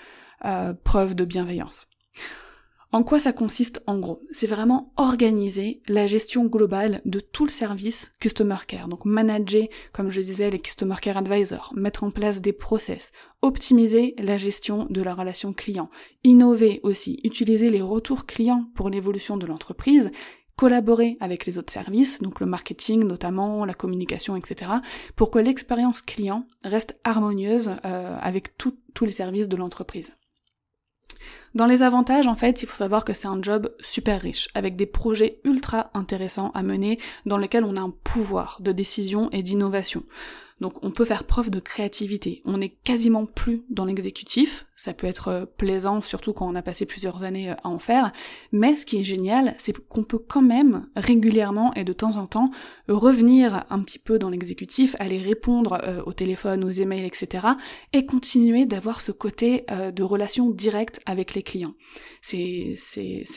euh, 0.45 0.73
preuve 0.83 1.13
de 1.13 1.25
bienveillance. 1.25 1.87
En 2.93 3.03
quoi 3.03 3.19
ça 3.19 3.31
consiste 3.31 3.81
en 3.87 3.99
gros? 3.99 4.21
C'est 4.33 4.47
vraiment 4.47 4.91
organiser 4.97 5.81
la 5.87 6.07
gestion 6.07 6.45
globale 6.47 7.01
de 7.05 7.21
tout 7.21 7.45
le 7.45 7.51
service 7.51 8.11
Customer 8.19 8.57
Care. 8.67 8.89
Donc 8.89 9.05
manager, 9.05 9.67
comme 9.93 10.09
je 10.09 10.19
disais, 10.19 10.49
les 10.49 10.59
Customer 10.59 10.95
Care 11.01 11.15
Advisors, 11.15 11.71
mettre 11.73 12.03
en 12.03 12.11
place 12.11 12.41
des 12.41 12.51
process, 12.51 13.13
optimiser 13.41 14.13
la 14.19 14.37
gestion 14.37 14.87
de 14.89 15.01
la 15.01 15.13
relation 15.13 15.53
client, 15.53 15.89
innover 16.25 16.81
aussi, 16.83 17.21
utiliser 17.23 17.69
les 17.69 17.81
retours 17.81 18.25
clients 18.25 18.65
pour 18.75 18.89
l'évolution 18.89 19.37
de 19.37 19.47
l'entreprise 19.47 20.11
collaborer 20.57 21.17
avec 21.21 21.47
les 21.47 21.57
autres 21.57 21.73
services, 21.73 22.21
donc 22.21 22.39
le 22.39 22.45
marketing 22.45 23.03
notamment, 23.05 23.65
la 23.65 23.73
communication, 23.73 24.35
etc., 24.35 24.69
pour 25.15 25.31
que 25.31 25.39
l'expérience 25.39 26.03
client 26.03 26.45
reste 26.63 26.99
harmonieuse 27.03 27.71
euh, 27.83 28.15
avec 28.21 28.57
tous 28.57 29.05
les 29.05 29.11
services 29.11 29.47
de 29.47 29.55
l'entreprise. 29.55 30.11
Dans 31.53 31.65
les 31.65 31.83
avantages, 31.83 32.27
en 32.27 32.35
fait, 32.35 32.63
il 32.63 32.65
faut 32.65 32.75
savoir 32.75 33.03
que 33.03 33.13
c'est 33.13 33.27
un 33.27 33.41
job 33.41 33.73
super 33.81 34.21
riche, 34.21 34.49
avec 34.53 34.75
des 34.75 34.85
projets 34.85 35.39
ultra 35.43 35.91
intéressants 35.93 36.51
à 36.53 36.63
mener, 36.63 36.99
dans 37.25 37.37
lesquels 37.37 37.63
on 37.65 37.75
a 37.75 37.81
un 37.81 37.93
pouvoir 38.03 38.57
de 38.61 38.71
décision 38.71 39.29
et 39.31 39.43
d'innovation. 39.43 40.03
Donc 40.61 40.83
on 40.83 40.91
peut 40.91 41.05
faire 41.05 41.23
preuve 41.23 41.49
de 41.49 41.59
créativité. 41.59 42.43
On 42.45 42.59
n'est 42.59 42.69
quasiment 42.69 43.25
plus 43.25 43.63
dans 43.71 43.83
l'exécutif. 43.83 44.67
Ça 44.75 44.93
peut 44.93 45.07
être 45.07 45.27
euh, 45.27 45.45
plaisant, 45.45 46.01
surtout 46.01 46.33
quand 46.33 46.47
on 46.47 46.55
a 46.55 46.61
passé 46.61 46.85
plusieurs 46.85 47.23
années 47.23 47.49
euh, 47.49 47.55
à 47.63 47.69
en 47.69 47.79
faire. 47.79 48.11
Mais 48.51 48.75
ce 48.75 48.85
qui 48.85 48.99
est 48.99 49.03
génial, 49.03 49.55
c'est 49.57 49.75
qu'on 49.75 50.03
peut 50.03 50.19
quand 50.19 50.43
même 50.43 50.87
régulièrement 50.95 51.73
et 51.73 51.83
de 51.83 51.93
temps 51.93 52.17
en 52.17 52.27
temps 52.27 52.45
revenir 52.87 53.65
un 53.71 53.79
petit 53.79 53.97
peu 53.97 54.19
dans 54.19 54.29
l'exécutif, 54.29 54.95
aller 54.99 55.17
répondre 55.17 55.79
euh, 55.83 56.03
au 56.05 56.13
téléphone, 56.13 56.63
aux 56.63 56.69
emails, 56.69 57.05
etc. 57.05 57.47
et 57.93 58.05
continuer 58.05 58.65
d'avoir 58.65 59.01
ce 59.01 59.11
côté 59.11 59.65
de 59.69 60.03
relation 60.03 60.49
directe 60.49 60.99
avec 61.05 61.33
les 61.33 61.41
clients. 61.41 61.73
C'est 62.21 62.75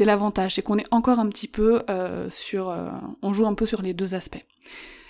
l'avantage, 0.00 0.56
c'est 0.56 0.62
qu'on 0.62 0.78
est 0.78 0.86
encore 0.90 1.18
un 1.18 1.28
petit 1.28 1.48
peu 1.48 1.82
sur, 2.30 2.74
on 3.22 3.32
joue 3.32 3.46
un 3.46 3.54
peu 3.54 3.66
sur 3.66 3.82
les 3.82 3.94
deux 3.94 4.14
aspects. 4.14 4.44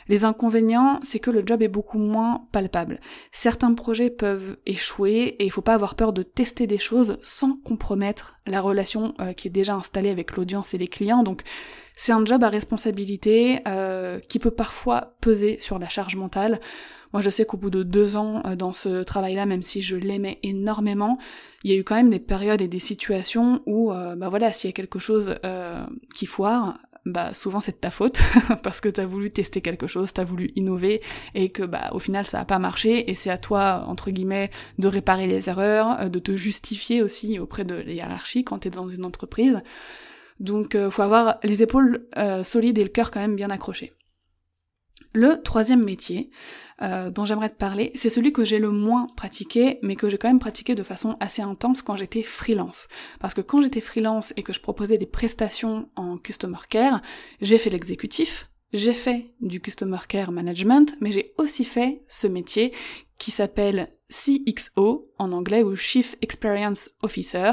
Les 0.09 0.25
inconvénients, 0.25 1.01
c'est 1.03 1.19
que 1.19 1.31
le 1.31 1.43
job 1.45 1.63
est 1.63 1.69
beaucoup 1.69 1.99
moins 1.99 2.47
palpable. 2.53 3.01
Certains 3.33 3.73
projets 3.75 4.11
peuvent 4.11 4.57
échouer 4.67 5.37
et 5.39 5.45
il 5.45 5.51
faut 5.51 5.63
pas 5.63 5.75
avoir 5.75 5.95
peur 5.95 6.13
de 6.13 6.23
tester 6.23 6.67
des 6.67 6.79
choses 6.79 7.19
sans 7.23 7.57
compromettre 7.57 8.39
la 8.47 8.61
relation 8.61 9.15
euh, 9.21 9.33
qui 9.33 9.49
est 9.49 9.51
déjà 9.51 9.75
installée 9.75 10.11
avec 10.11 10.37
l'audience 10.37 10.75
et 10.75 10.79
les 10.79 10.89
clients. 10.89 11.23
Donc 11.23 11.43
c'est 11.97 12.13
un 12.13 12.25
job 12.25 12.43
à 12.45 12.49
responsabilité 12.49 13.61
euh, 13.67 14.19
qui 14.21 14.39
peut 14.39 14.51
parfois 14.51 15.15
peser 15.21 15.59
sur 15.61 15.79
la 15.79 15.89
charge 15.89 16.17
mentale. 16.17 16.61
Moi, 17.13 17.23
je 17.23 17.31
sais 17.31 17.47
qu'au 17.47 17.57
bout 17.57 17.71
de 17.71 17.85
deux 17.85 18.17
ans 18.17 18.43
euh, 18.45 18.57
dans 18.57 18.73
ce 18.73 19.05
travail-là, 19.05 19.47
même 19.47 19.63
si 19.63 19.81
je 19.81 19.97
l'aimais 19.97 20.41
énormément, 20.43 21.19
il 21.63 21.71
y 21.71 21.75
a 21.75 21.77
eu 21.79 21.85
quand 21.85 21.95
même 21.95 22.11
des 22.11 22.19
périodes 22.19 22.61
et 22.61 22.69
des 22.69 22.81
situations 22.81 23.63
où, 23.65 23.91
bah 23.91 24.29
voilà, 24.29 24.53
s'il 24.53 24.69
y 24.69 24.73
a 24.73 24.75
quelque 24.75 24.99
chose 24.99 25.35
qui 26.15 26.27
foire, 26.27 26.77
bah 27.07 27.35
souvent 27.35 27.61
c'est 27.61 27.73
de 27.73 27.77
ta 27.77 27.91
faute 27.91 28.21
parce 28.63 28.81
que 28.81 28.89
t'as 28.89 29.05
voulu 29.05 29.31
tester 29.31 29.61
quelque 29.61 29.87
chose, 29.87 30.13
t'as 30.13 30.25
voulu 30.25 30.51
innover 30.57 31.03
et 31.35 31.51
que 31.51 31.63
bah 31.63 31.91
au 31.93 31.99
final 31.99 32.25
ça 32.25 32.41
a 32.41 32.45
pas 32.45 32.59
marché 32.59 33.11
et 33.11 33.15
c'est 33.15 33.31
à 33.31 33.39
toi 33.39 33.85
entre 33.87 34.11
guillemets 34.11 34.51
de 34.79 34.89
réparer 34.89 35.27
les 35.27 35.49
erreurs, 35.49 36.01
euh, 36.01 36.09
de 36.09 36.19
te 36.19 36.35
justifier 36.35 37.03
aussi 37.03 37.39
auprès 37.39 37.65
de 37.65 37.75
la 37.75 37.93
hiérarchie 37.93 38.45
quand 38.45 38.61
t'es 38.61 38.71
dans 38.71 38.89
une 38.89 39.05
entreprise. 39.05 39.61
Donc 40.41 40.75
euh, 40.75 40.91
faut 40.91 41.03
avoir 41.03 41.39
les 41.43 41.63
épaules 41.63 42.07
euh, 42.19 42.43
solides 42.43 42.79
et 42.79 42.83
le 42.83 42.89
cœur 42.89 43.11
quand 43.11 43.21
même 43.21 43.37
bien 43.37 43.51
accroché. 43.51 43.93
Le 45.17 45.41
troisième 45.41 45.85
métier 45.85 46.31
euh, 46.83 47.09
dont 47.09 47.25
j'aimerais 47.25 47.49
te 47.49 47.57
parler, 47.57 47.93
c'est 47.95 48.09
celui 48.09 48.33
que 48.33 48.45
j'ai 48.45 48.59
le 48.59 48.71
moins 48.71 49.07
pratiqué, 49.17 49.79
mais 49.81 49.95
que 49.95 50.11
j'ai 50.11 50.19
quand 50.19 50.29
même 50.29 50.41
pratiqué 50.41 50.75
de 50.75 50.83
façon 50.83 51.17
assez 51.21 51.41
intense 51.41 51.83
quand 51.83 51.95
j'étais 51.95 52.25
freelance. 52.25 52.89
Parce 53.21 53.33
que 53.33 53.41
quand 53.41 53.61
j'étais 53.61 53.81
freelance 53.81 54.35
et 54.37 54.43
que 54.43 54.53
je 54.53 54.59
proposais 54.59 54.99
des 54.99 55.07
prestations 55.07 55.89
en 55.95 56.17
customer 56.17 56.59
care, 56.69 57.01
j'ai 57.41 57.59
fait 57.59 57.71
l'exécutif, 57.71 58.51
j'ai 58.73 58.93
fait 58.93 59.31
du 59.41 59.61
customer 59.61 60.01
care 60.09 60.33
management, 60.33 60.97
mais 61.01 61.13
j'ai 61.13 61.33
aussi 61.39 61.65
fait 61.65 62.03
ce 62.09 62.27
métier 62.27 62.73
qui 63.17 63.31
s'appelle 63.31 63.93
CXO 64.11 65.13
en 65.19 65.31
anglais 65.31 65.63
ou 65.63 65.77
Chief 65.77 66.17
Experience 66.23 66.91
Officer, 67.03 67.53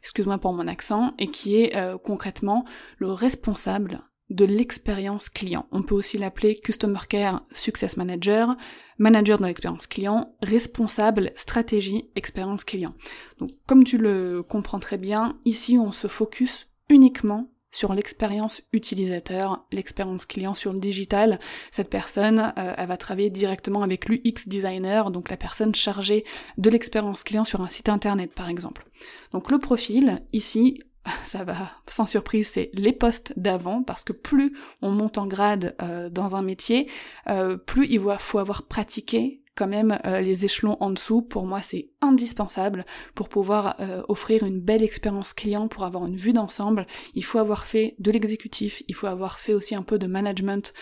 excuse-moi 0.00 0.38
pour 0.38 0.54
mon 0.54 0.66
accent, 0.66 1.12
et 1.18 1.26
qui 1.26 1.60
est 1.60 1.76
euh, 1.76 1.98
concrètement 1.98 2.64
le 2.96 3.12
responsable 3.12 4.02
de 4.32 4.44
l'expérience 4.44 5.28
client. 5.28 5.66
On 5.70 5.82
peut 5.82 5.94
aussi 5.94 6.18
l'appeler 6.18 6.56
Customer 6.56 7.00
Care 7.08 7.42
Success 7.52 7.96
Manager, 7.96 8.56
manager 8.98 9.38
de 9.38 9.46
l'expérience 9.46 9.86
client, 9.86 10.34
responsable 10.42 11.32
stratégie 11.36 12.10
expérience 12.16 12.64
client. 12.64 12.94
Donc 13.38 13.50
comme 13.66 13.84
tu 13.84 13.98
le 13.98 14.42
comprends 14.42 14.80
très 14.80 14.98
bien, 14.98 15.38
ici 15.44 15.78
on 15.78 15.92
se 15.92 16.08
focus 16.08 16.68
uniquement 16.88 17.52
sur 17.72 17.94
l'expérience 17.94 18.62
utilisateur, 18.72 19.66
l'expérience 19.72 20.26
client 20.26 20.54
sur 20.54 20.72
le 20.72 20.78
digital. 20.78 21.40
Cette 21.70 21.88
personne, 21.88 22.52
euh, 22.58 22.74
elle 22.76 22.86
va 22.86 22.98
travailler 22.98 23.30
directement 23.30 23.82
avec 23.82 24.08
l'UX 24.08 24.46
designer, 24.46 25.10
donc 25.10 25.30
la 25.30 25.38
personne 25.38 25.74
chargée 25.74 26.24
de 26.58 26.68
l'expérience 26.68 27.24
client 27.24 27.44
sur 27.44 27.62
un 27.62 27.68
site 27.68 27.88
internet 27.88 28.32
par 28.34 28.48
exemple. 28.48 28.86
Donc 29.32 29.50
le 29.50 29.58
profil, 29.58 30.22
ici, 30.34 30.82
ça 31.24 31.44
va 31.44 31.70
sans 31.86 32.06
surprise, 32.06 32.50
c'est 32.52 32.70
les 32.74 32.92
postes 32.92 33.32
d'avant, 33.36 33.82
parce 33.82 34.04
que 34.04 34.12
plus 34.12 34.56
on 34.80 34.90
monte 34.90 35.18
en 35.18 35.26
grade 35.26 35.74
euh, 35.82 36.08
dans 36.08 36.36
un 36.36 36.42
métier, 36.42 36.88
euh, 37.28 37.56
plus 37.56 37.86
il 37.86 38.00
faut 38.18 38.38
avoir 38.38 38.64
pratiqué 38.64 39.40
quand 39.54 39.66
même 39.66 39.98
euh, 40.06 40.20
les 40.20 40.46
échelons 40.46 40.78
en 40.80 40.90
dessous. 40.90 41.20
Pour 41.20 41.44
moi, 41.44 41.60
c'est 41.60 41.90
indispensable 42.00 42.86
pour 43.14 43.28
pouvoir 43.28 43.76
offrir 44.08 44.44
une 44.44 44.60
belle 44.60 44.82
expérience 44.82 45.34
client, 45.34 45.68
pour 45.68 45.84
avoir 45.84 46.06
une 46.06 46.16
vue 46.16 46.32
d'ensemble. 46.32 46.86
Il 47.14 47.24
faut 47.24 47.38
avoir 47.38 47.66
fait 47.66 47.94
de 47.98 48.10
l'exécutif, 48.10 48.82
il 48.88 48.94
faut 48.94 49.06
avoir 49.06 49.38
fait 49.38 49.52
aussi 49.52 49.74
un 49.74 49.82
peu 49.82 49.98
de 49.98 50.06
management 50.06 50.72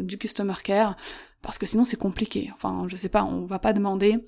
du 0.00 0.18
customer 0.18 0.54
care, 0.64 0.96
parce 1.40 1.56
que 1.56 1.66
sinon 1.66 1.84
c'est 1.84 1.96
compliqué. 1.96 2.50
Enfin, 2.54 2.86
je 2.88 2.96
sais 2.96 3.08
pas, 3.08 3.22
on 3.22 3.46
va 3.46 3.60
pas 3.60 3.72
demander 3.72 4.24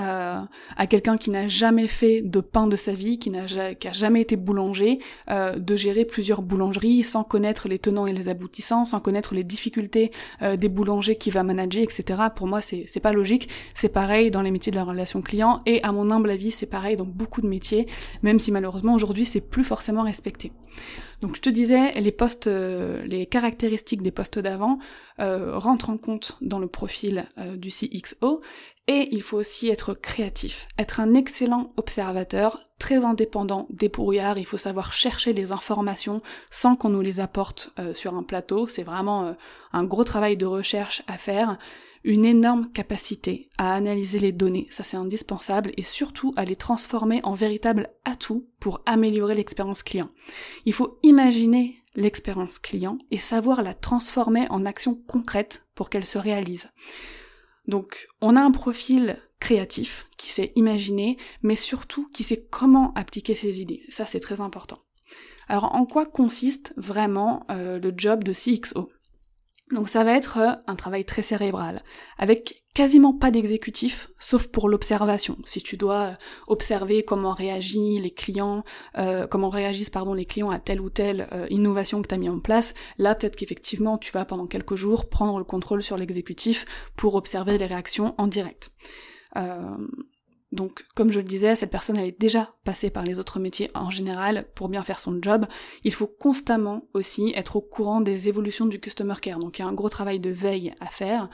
euh, 0.00 0.40
à 0.76 0.86
quelqu'un 0.88 1.16
qui 1.16 1.30
n'a 1.30 1.46
jamais 1.46 1.86
fait 1.86 2.20
de 2.20 2.40
pain 2.40 2.66
de 2.66 2.74
sa 2.74 2.92
vie, 2.92 3.18
qui 3.20 3.30
n'a 3.30 3.74
qui 3.74 3.88
jamais 3.92 4.22
été 4.22 4.34
boulanger, 4.34 4.98
euh, 5.30 5.56
de 5.56 5.76
gérer 5.76 6.04
plusieurs 6.04 6.42
boulangeries 6.42 7.04
sans 7.04 7.22
connaître 7.22 7.68
les 7.68 7.78
tenants 7.78 8.06
et 8.06 8.12
les 8.12 8.28
aboutissants, 8.28 8.86
sans 8.86 8.98
connaître 8.98 9.34
les 9.34 9.44
difficultés 9.44 10.10
euh, 10.42 10.56
des 10.56 10.68
boulangers 10.68 11.14
qui 11.16 11.30
va 11.30 11.44
manager, 11.44 11.84
etc. 11.84 12.22
Pour 12.34 12.48
moi, 12.48 12.60
c'est 12.60 12.86
c'est 12.88 13.00
pas 13.00 13.12
logique. 13.12 13.48
C'est 13.74 13.88
pareil 13.88 14.32
dans 14.32 14.42
les 14.42 14.50
métiers 14.50 14.72
de 14.72 14.76
la 14.76 14.84
relation 14.84 15.22
client 15.22 15.60
et 15.64 15.80
à 15.84 15.92
mon 15.92 16.10
humble 16.10 16.30
avis, 16.30 16.50
c'est 16.50 16.66
pareil 16.66 16.96
dans 16.96 17.04
beaucoup 17.04 17.40
de 17.40 17.46
métiers, 17.46 17.86
même 18.22 18.40
si 18.40 18.50
malheureusement 18.50 18.94
aujourd'hui 18.94 19.24
c'est 19.24 19.40
plus 19.40 19.64
forcément 19.64 20.02
respecté. 20.02 20.50
Donc 21.20 21.36
je 21.36 21.40
te 21.40 21.48
disais, 21.48 21.92
les 21.92 22.12
postes, 22.12 22.48
euh, 22.48 23.02
les 23.06 23.26
caractéristiques 23.26 24.02
des 24.02 24.10
postes 24.10 24.40
d'avant 24.40 24.78
rentrent 25.16 25.90
en 25.90 25.96
compte 25.96 26.36
dans 26.40 26.58
le 26.58 26.66
profil 26.66 27.26
du 27.56 27.68
CXO 27.68 28.42
et 28.86 29.08
il 29.12 29.22
faut 29.22 29.38
aussi 29.38 29.68
être 29.68 29.94
créatif, 29.94 30.68
être 30.78 31.00
un 31.00 31.14
excellent 31.14 31.72
observateur, 31.76 32.60
très 32.78 33.04
indépendant, 33.04 33.66
débrouillard, 33.70 34.38
il 34.38 34.44
faut 34.46 34.58
savoir 34.58 34.92
chercher 34.92 35.32
les 35.32 35.52
informations 35.52 36.20
sans 36.50 36.76
qu'on 36.76 36.90
nous 36.90 37.00
les 37.00 37.20
apporte 37.20 37.72
sur 37.94 38.14
un 38.14 38.22
plateau, 38.22 38.68
c'est 38.68 38.82
vraiment 38.82 39.34
un 39.72 39.84
gros 39.84 40.04
travail 40.04 40.36
de 40.36 40.44
recherche 40.44 41.02
à 41.06 41.16
faire 41.16 41.56
une 42.04 42.26
énorme 42.26 42.70
capacité 42.70 43.48
à 43.56 43.74
analyser 43.74 44.18
les 44.18 44.32
données, 44.32 44.66
ça 44.70 44.82
c'est 44.82 44.98
indispensable, 44.98 45.72
et 45.78 45.82
surtout 45.82 46.34
à 46.36 46.44
les 46.44 46.56
transformer 46.56 47.20
en 47.24 47.34
véritables 47.34 47.88
atouts 48.04 48.46
pour 48.60 48.82
améliorer 48.84 49.34
l'expérience 49.34 49.82
client. 49.82 50.10
Il 50.66 50.74
faut 50.74 50.98
imaginer 51.02 51.76
l'expérience 51.96 52.58
client 52.58 52.98
et 53.10 53.18
savoir 53.18 53.62
la 53.62 53.72
transformer 53.72 54.46
en 54.50 54.66
action 54.66 54.94
concrète 55.06 55.64
pour 55.74 55.88
qu'elle 55.88 56.06
se 56.06 56.18
réalise. 56.18 56.68
Donc 57.66 58.08
on 58.20 58.36
a 58.36 58.40
un 58.40 58.50
profil 58.50 59.18
créatif 59.40 60.06
qui 60.16 60.30
sait 60.30 60.52
imaginer, 60.56 61.18
mais 61.42 61.56
surtout 61.56 62.08
qui 62.12 62.24
sait 62.24 62.46
comment 62.50 62.92
appliquer 62.94 63.34
ses 63.34 63.60
idées. 63.60 63.82
Ça 63.88 64.06
c'est 64.06 64.20
très 64.20 64.40
important. 64.40 64.80
Alors 65.48 65.74
en 65.74 65.84
quoi 65.84 66.06
consiste 66.06 66.72
vraiment 66.76 67.46
euh, 67.50 67.78
le 67.78 67.92
job 67.96 68.24
de 68.24 68.32
CXO 68.32 68.90
donc 69.72 69.88
ça 69.88 70.04
va 70.04 70.12
être 70.12 70.38
euh, 70.38 70.52
un 70.66 70.76
travail 70.76 71.04
très 71.04 71.22
cérébral, 71.22 71.82
avec 72.18 72.63
quasiment 72.74 73.12
pas 73.12 73.30
d'exécutif, 73.30 74.10
sauf 74.18 74.48
pour 74.48 74.68
l'observation. 74.68 75.38
Si 75.44 75.62
tu 75.62 75.76
dois 75.76 76.00
euh, 76.00 76.14
observer 76.48 77.02
comment 77.02 77.32
réagissent 77.32 78.00
les 78.00 78.10
clients, 78.10 78.64
euh, 78.98 79.26
comment 79.26 79.48
réagissent 79.48 79.90
pardon 79.90 80.12
les 80.12 80.26
clients 80.26 80.50
à 80.50 80.58
telle 80.58 80.80
ou 80.80 80.90
telle 80.90 81.28
innovation 81.50 82.02
que 82.02 82.08
tu 82.08 82.14
as 82.14 82.18
mis 82.18 82.28
en 82.28 82.40
place, 82.40 82.74
là 82.98 83.14
peut-être 83.14 83.36
qu'effectivement 83.36 83.96
tu 83.96 84.12
vas 84.12 84.24
pendant 84.24 84.46
quelques 84.46 84.74
jours 84.74 85.08
prendre 85.08 85.38
le 85.38 85.44
contrôle 85.44 85.82
sur 85.82 85.96
l'exécutif 85.96 86.66
pour 86.96 87.14
observer 87.14 87.56
les 87.58 87.66
réactions 87.66 88.14
en 88.18 88.26
direct. 88.26 88.70
Donc, 90.54 90.84
comme 90.94 91.10
je 91.10 91.18
le 91.18 91.24
disais, 91.24 91.56
cette 91.56 91.70
personne 91.70 91.96
elle 91.96 92.08
est 92.08 92.20
déjà 92.20 92.54
passée 92.64 92.90
par 92.90 93.02
les 93.02 93.18
autres 93.18 93.40
métiers 93.40 93.70
en 93.74 93.90
général 93.90 94.46
pour 94.54 94.68
bien 94.68 94.84
faire 94.84 95.00
son 95.00 95.18
job. 95.20 95.46
Il 95.82 95.92
faut 95.92 96.06
constamment 96.06 96.88
aussi 96.94 97.32
être 97.34 97.56
au 97.56 97.60
courant 97.60 98.00
des 98.00 98.28
évolutions 98.28 98.66
du 98.66 98.80
customer 98.80 99.16
care. 99.20 99.38
Donc, 99.38 99.58
il 99.58 99.62
y 99.62 99.64
a 99.64 99.68
un 99.68 99.72
gros 99.72 99.88
travail 99.88 100.20
de 100.20 100.30
veille 100.30 100.72
à 100.80 100.86
faire. 100.86 101.28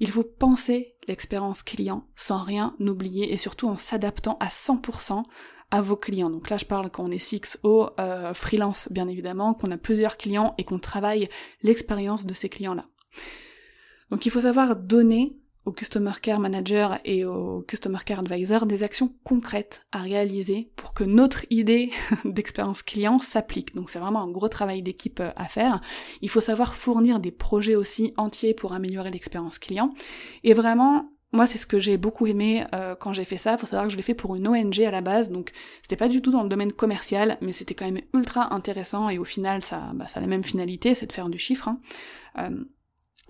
Il 0.00 0.10
faut 0.10 0.24
penser 0.24 0.94
l'expérience 1.06 1.62
client 1.62 2.06
sans 2.16 2.42
rien 2.42 2.74
oublier 2.80 3.32
et 3.32 3.36
surtout 3.36 3.68
en 3.68 3.76
s'adaptant 3.76 4.36
à 4.40 4.48
100% 4.48 5.22
à 5.70 5.80
vos 5.80 5.96
clients. 5.96 6.30
Donc 6.30 6.50
là, 6.50 6.56
je 6.56 6.64
parle 6.64 6.90
quand 6.90 7.04
on 7.04 7.10
est 7.10 7.18
CXO, 7.18 7.90
euh, 7.98 8.34
freelance 8.34 8.88
bien 8.90 9.08
évidemment, 9.08 9.54
qu'on 9.54 9.70
a 9.70 9.78
plusieurs 9.78 10.16
clients 10.16 10.54
et 10.58 10.64
qu'on 10.64 10.78
travaille 10.78 11.26
l'expérience 11.62 12.26
de 12.26 12.34
ces 12.34 12.48
clients-là. 12.48 12.86
Donc 14.10 14.26
il 14.26 14.30
faut 14.30 14.42
savoir 14.42 14.76
donner 14.76 15.38
au 15.64 15.72
Customer 15.72 16.12
Care 16.20 16.40
Manager 16.40 16.98
et 17.04 17.24
au 17.24 17.64
Customer 17.68 17.98
Care 18.04 18.20
Advisor 18.20 18.66
des 18.66 18.82
actions 18.82 19.12
concrètes 19.24 19.86
à 19.92 19.98
réaliser 19.98 20.70
pour 20.76 20.92
que 20.92 21.04
notre 21.04 21.44
idée 21.50 21.90
d'expérience 22.24 22.82
client 22.82 23.18
s'applique. 23.18 23.74
Donc 23.74 23.90
c'est 23.90 23.98
vraiment 23.98 24.22
un 24.22 24.30
gros 24.30 24.48
travail 24.48 24.82
d'équipe 24.82 25.20
euh, 25.20 25.30
à 25.36 25.44
faire. 25.44 25.80
Il 26.20 26.28
faut 26.28 26.40
savoir 26.40 26.74
fournir 26.74 27.20
des 27.20 27.30
projets 27.30 27.76
aussi 27.76 28.12
entiers 28.16 28.54
pour 28.54 28.72
améliorer 28.72 29.10
l'expérience 29.10 29.58
client. 29.58 29.94
Et 30.42 30.52
vraiment, 30.54 31.10
moi, 31.32 31.46
c'est 31.46 31.58
ce 31.58 31.66
que 31.66 31.78
j'ai 31.78 31.96
beaucoup 31.96 32.26
aimé 32.26 32.64
euh, 32.74 32.94
quand 32.94 33.12
j'ai 33.12 33.24
fait 33.24 33.38
ça. 33.38 33.52
Il 33.52 33.58
faut 33.58 33.66
savoir 33.66 33.86
que 33.86 33.92
je 33.92 33.96
l'ai 33.96 34.02
fait 34.02 34.14
pour 34.14 34.36
une 34.36 34.46
ONG 34.46 34.80
à 34.82 34.90
la 34.90 35.00
base, 35.00 35.30
donc 35.30 35.52
c'était 35.80 35.96
pas 35.96 36.08
du 36.08 36.20
tout 36.20 36.30
dans 36.30 36.42
le 36.42 36.48
domaine 36.48 36.72
commercial, 36.72 37.38
mais 37.40 37.52
c'était 37.52 37.74
quand 37.74 37.86
même 37.86 38.02
ultra 38.12 38.54
intéressant 38.54 39.08
et 39.08 39.18
au 39.18 39.24
final, 39.24 39.62
ça, 39.62 39.92
bah, 39.94 40.08
ça 40.08 40.18
a 40.18 40.20
la 40.20 40.26
même 40.26 40.44
finalité, 40.44 40.94
c'est 40.94 41.06
de 41.06 41.12
faire 41.12 41.30
du 41.30 41.38
chiffre. 41.38 41.68
Hein. 41.68 41.80
Euh, 42.38 42.64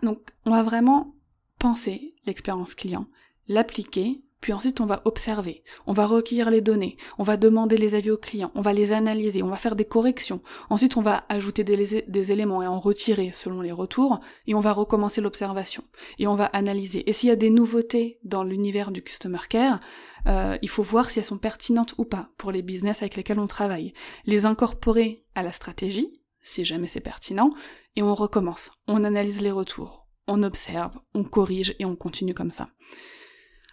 donc, 0.02 0.18
on 0.46 0.50
va 0.50 0.64
vraiment 0.64 1.14
penser 1.60 2.11
l'expérience 2.26 2.74
client, 2.74 3.06
l'appliquer, 3.48 4.22
puis 4.42 4.52
ensuite 4.52 4.80
on 4.80 4.86
va 4.86 5.02
observer, 5.04 5.62
on 5.86 5.92
va 5.92 6.04
recueillir 6.04 6.50
les 6.50 6.60
données, 6.60 6.96
on 7.16 7.22
va 7.22 7.36
demander 7.36 7.76
les 7.76 7.94
avis 7.94 8.10
aux 8.10 8.18
clients, 8.18 8.50
on 8.56 8.60
va 8.60 8.72
les 8.72 8.92
analyser, 8.92 9.40
on 9.42 9.48
va 9.48 9.56
faire 9.56 9.76
des 9.76 9.84
corrections, 9.84 10.42
ensuite 10.68 10.96
on 10.96 11.00
va 11.00 11.24
ajouter 11.28 11.62
des, 11.62 12.32
éléments 12.32 12.60
et 12.60 12.66
en 12.66 12.80
retirer 12.80 13.30
selon 13.32 13.60
les 13.60 13.70
retours, 13.70 14.18
et 14.48 14.54
on 14.56 14.60
va 14.60 14.72
recommencer 14.72 15.20
l'observation, 15.20 15.84
et 16.18 16.26
on 16.26 16.34
va 16.34 16.46
analyser. 16.46 17.08
Et 17.08 17.12
s'il 17.12 17.28
y 17.28 17.32
a 17.32 17.36
des 17.36 17.50
nouveautés 17.50 18.18
dans 18.24 18.42
l'univers 18.42 18.90
du 18.90 19.02
Customer 19.02 19.38
Care, 19.48 19.78
euh, 20.26 20.58
il 20.60 20.68
faut 20.68 20.82
voir 20.82 21.12
si 21.12 21.20
elles 21.20 21.24
sont 21.24 21.38
pertinentes 21.38 21.94
ou 21.98 22.04
pas 22.04 22.30
pour 22.36 22.50
les 22.50 22.62
business 22.62 23.02
avec 23.02 23.14
lesquels 23.14 23.38
on 23.38 23.46
travaille, 23.46 23.94
les 24.26 24.44
incorporer 24.44 25.24
à 25.36 25.44
la 25.44 25.52
stratégie, 25.52 26.20
si 26.42 26.64
jamais 26.64 26.88
c'est 26.88 27.00
pertinent, 27.00 27.50
et 27.94 28.02
on 28.02 28.14
recommence, 28.14 28.72
on 28.88 29.04
analyse 29.04 29.40
les 29.40 29.52
retours, 29.52 30.01
on 30.26 30.42
observe, 30.42 30.92
on 31.14 31.24
corrige 31.24 31.74
et 31.78 31.84
on 31.84 31.96
continue 31.96 32.34
comme 32.34 32.50
ça. 32.50 32.68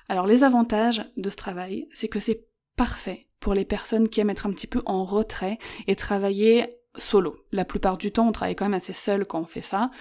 Alors 0.08 0.26
les 0.26 0.44
avantages 0.44 1.06
de 1.18 1.30
ce 1.30 1.36
travail, 1.36 1.86
c'est 1.94 2.08
que 2.08 2.20
c'est 2.20 2.48
parfait 2.76 3.28
pour 3.40 3.54
les 3.54 3.66
personnes 3.66 4.10
qui 4.10 4.20
aiment 4.20 4.30
être 4.30 4.48
un 4.48 4.52
petit 4.52 4.68
peu 4.68 4.82
en 4.86 5.06
retrait 5.06 5.60
et 5.88 5.96
travailler 5.96 6.80
solo. 6.96 7.38
La 7.52 7.66
plupart 7.66 7.98
du 7.98 8.12
temps, 8.12 8.28
on 8.28 8.32
travaille 8.32 8.56
quand 8.56 8.66
même 8.66 8.74
assez 8.74 8.94
seul 8.94 9.26
quand 9.26 9.40
on 9.40 9.46
fait 9.46 9.62
ça. 9.62 9.92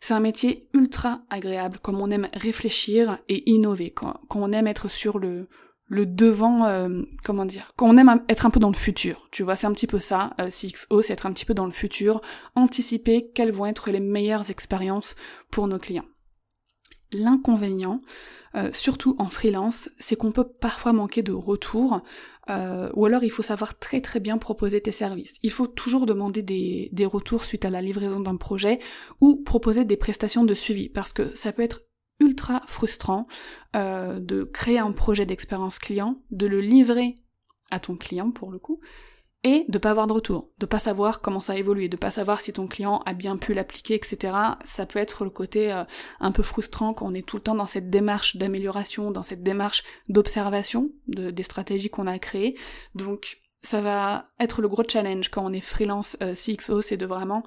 C'est 0.00 0.14
un 0.14 0.20
métier 0.20 0.68
ultra 0.72 1.22
agréable, 1.30 1.78
comme 1.80 2.00
on 2.00 2.10
aime 2.10 2.28
réfléchir 2.32 3.18
et 3.28 3.48
innover, 3.50 3.90
quand 3.90 4.18
on 4.34 4.52
aime 4.52 4.66
être 4.66 4.88
sur 4.88 5.18
le, 5.18 5.48
le 5.88 6.04
devant, 6.04 6.66
euh, 6.66 7.02
comment 7.24 7.46
dire, 7.46 7.72
quand 7.76 7.88
on 7.88 7.96
aime 7.96 8.22
être 8.28 8.46
un 8.46 8.50
peu 8.50 8.60
dans 8.60 8.70
le 8.70 8.76
futur, 8.76 9.26
tu 9.30 9.42
vois, 9.42 9.56
c'est 9.56 9.66
un 9.66 9.72
petit 9.72 9.86
peu 9.86 9.98
ça, 9.98 10.34
euh, 10.40 10.50
CXO, 10.50 11.02
c'est 11.02 11.14
être 11.14 11.26
un 11.26 11.32
petit 11.32 11.46
peu 11.46 11.54
dans 11.54 11.66
le 11.66 11.72
futur, 11.72 12.20
anticiper 12.54 13.30
quelles 13.34 13.52
vont 13.52 13.66
être 13.66 13.90
les 13.90 14.00
meilleures 14.00 14.50
expériences 14.50 15.16
pour 15.50 15.66
nos 15.66 15.78
clients. 15.78 16.04
L'inconvénient, 17.10 18.00
euh, 18.54 18.70
surtout 18.74 19.16
en 19.18 19.26
freelance, 19.26 19.88
c'est 19.98 20.14
qu'on 20.14 20.30
peut 20.30 20.46
parfois 20.46 20.92
manquer 20.92 21.22
de 21.22 21.32
retour, 21.32 22.02
ou 22.94 23.04
alors 23.04 23.24
il 23.24 23.30
faut 23.30 23.42
savoir 23.42 23.78
très 23.78 24.00
très 24.00 24.20
bien 24.20 24.38
proposer 24.38 24.80
tes 24.80 24.90
services. 24.90 25.34
Il 25.42 25.50
faut 25.50 25.66
toujours 25.66 26.06
demander 26.06 26.40
des, 26.40 26.88
des 26.92 27.04
retours 27.04 27.44
suite 27.44 27.66
à 27.66 27.70
la 27.70 27.82
livraison 27.82 28.20
d'un 28.20 28.36
projet, 28.36 28.78
ou 29.20 29.42
proposer 29.42 29.84
des 29.84 29.98
prestations 29.98 30.44
de 30.44 30.54
suivi, 30.54 30.88
parce 30.88 31.12
que 31.12 31.34
ça 31.34 31.52
peut 31.52 31.60
être 31.60 31.82
ultra 32.20 32.62
frustrant 32.66 33.26
euh, 33.76 34.18
de 34.18 34.44
créer 34.44 34.78
un 34.78 34.92
projet 34.92 35.26
d'expérience 35.26 35.78
client, 35.78 36.16
de 36.30 36.46
le 36.46 36.60
livrer 36.60 37.14
à 37.70 37.80
ton 37.80 37.96
client 37.96 38.30
pour 38.30 38.50
le 38.50 38.58
coup, 38.58 38.78
et 39.44 39.64
de 39.68 39.78
pas 39.78 39.90
avoir 39.90 40.08
de 40.08 40.12
retour, 40.12 40.48
de 40.58 40.66
pas 40.66 40.80
savoir 40.80 41.20
comment 41.20 41.40
ça 41.40 41.52
a 41.52 41.56
évolué, 41.56 41.88
de 41.88 41.96
pas 41.96 42.10
savoir 42.10 42.40
si 42.40 42.52
ton 42.52 42.66
client 42.66 43.02
a 43.06 43.14
bien 43.14 43.36
pu 43.36 43.52
l'appliquer, 43.52 43.94
etc. 43.94 44.34
Ça 44.64 44.84
peut 44.84 44.98
être 44.98 45.24
le 45.24 45.30
côté 45.30 45.72
euh, 45.72 45.84
un 46.18 46.32
peu 46.32 46.42
frustrant 46.42 46.92
quand 46.92 47.06
on 47.06 47.14
est 47.14 47.26
tout 47.26 47.36
le 47.36 47.42
temps 47.42 47.54
dans 47.54 47.66
cette 47.66 47.88
démarche 47.88 48.36
d'amélioration, 48.36 49.12
dans 49.12 49.22
cette 49.22 49.44
démarche 49.44 49.84
d'observation 50.08 50.90
des 51.06 51.42
stratégies 51.42 51.90
qu'on 51.90 52.08
a 52.08 52.18
créées. 52.18 52.58
Donc 52.94 53.38
ça 53.62 53.80
va 53.80 54.24
être 54.40 54.60
le 54.60 54.68
gros 54.68 54.84
challenge 54.88 55.28
quand 55.28 55.44
on 55.44 55.52
est 55.52 55.60
freelance 55.60 56.16
euh, 56.22 56.34
CXO, 56.34 56.82
c'est 56.82 56.96
de 56.96 57.06
vraiment 57.06 57.44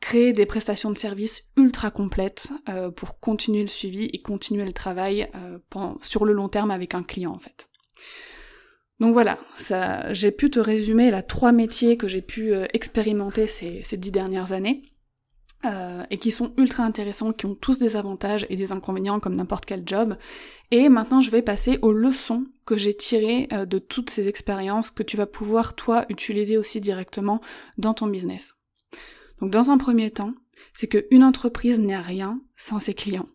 créer 0.00 0.32
des 0.32 0.46
prestations 0.46 0.90
de 0.90 0.98
services 0.98 1.44
ultra 1.56 1.90
complètes 1.90 2.48
euh, 2.68 2.90
pour 2.90 3.20
continuer 3.20 3.62
le 3.62 3.68
suivi 3.68 4.04
et 4.12 4.20
continuer 4.20 4.64
le 4.64 4.72
travail 4.72 5.30
euh, 5.34 5.58
sur 6.02 6.24
le 6.24 6.32
long 6.32 6.48
terme 6.48 6.70
avec 6.70 6.94
un 6.94 7.02
client 7.02 7.32
en 7.32 7.38
fait. 7.38 7.68
Donc 8.98 9.12
voilà, 9.14 9.38
ça, 9.54 10.12
j'ai 10.12 10.30
pu 10.30 10.50
te 10.50 10.60
résumer 10.60 11.10
là 11.10 11.22
trois 11.22 11.52
métiers 11.52 11.96
que 11.96 12.08
j'ai 12.08 12.22
pu 12.22 12.52
euh, 12.52 12.66
expérimenter 12.72 13.46
ces, 13.46 13.82
dix 13.96 14.10
dernières 14.10 14.52
années 14.52 14.82
et 16.08 16.16
qui 16.16 16.30
sont 16.30 16.54
ultra 16.56 16.84
intéressants, 16.84 17.34
qui 17.34 17.44
ont 17.44 17.54
tous 17.54 17.78
des 17.78 17.98
avantages 17.98 18.46
et 18.48 18.56
des 18.56 18.72
inconvénients 18.72 19.20
comme 19.20 19.36
n'importe 19.36 19.66
quel 19.66 19.82
job. 19.84 20.16
Et 20.70 20.88
maintenant, 20.88 21.20
je 21.20 21.30
vais 21.30 21.42
passer 21.42 21.78
aux 21.82 21.92
leçons 21.92 22.46
que 22.64 22.78
j'ai 22.78 22.96
tirées 22.96 23.46
de 23.50 23.78
toutes 23.78 24.08
ces 24.08 24.26
expériences 24.26 24.90
que 24.90 25.02
tu 25.02 25.18
vas 25.18 25.26
pouvoir 25.26 25.74
toi 25.74 26.06
utiliser 26.08 26.56
aussi 26.56 26.80
directement 26.80 27.42
dans 27.76 27.92
ton 27.92 28.06
business. 28.06 28.54
Donc 29.40 29.50
dans 29.50 29.70
un 29.70 29.78
premier 29.78 30.10
temps, 30.10 30.34
c'est 30.72 30.88
qu'une 30.88 31.24
entreprise 31.24 31.80
n'est 31.80 31.96
rien 31.96 32.40
sans 32.56 32.78
ses 32.78 32.94
clients. 32.94 33.28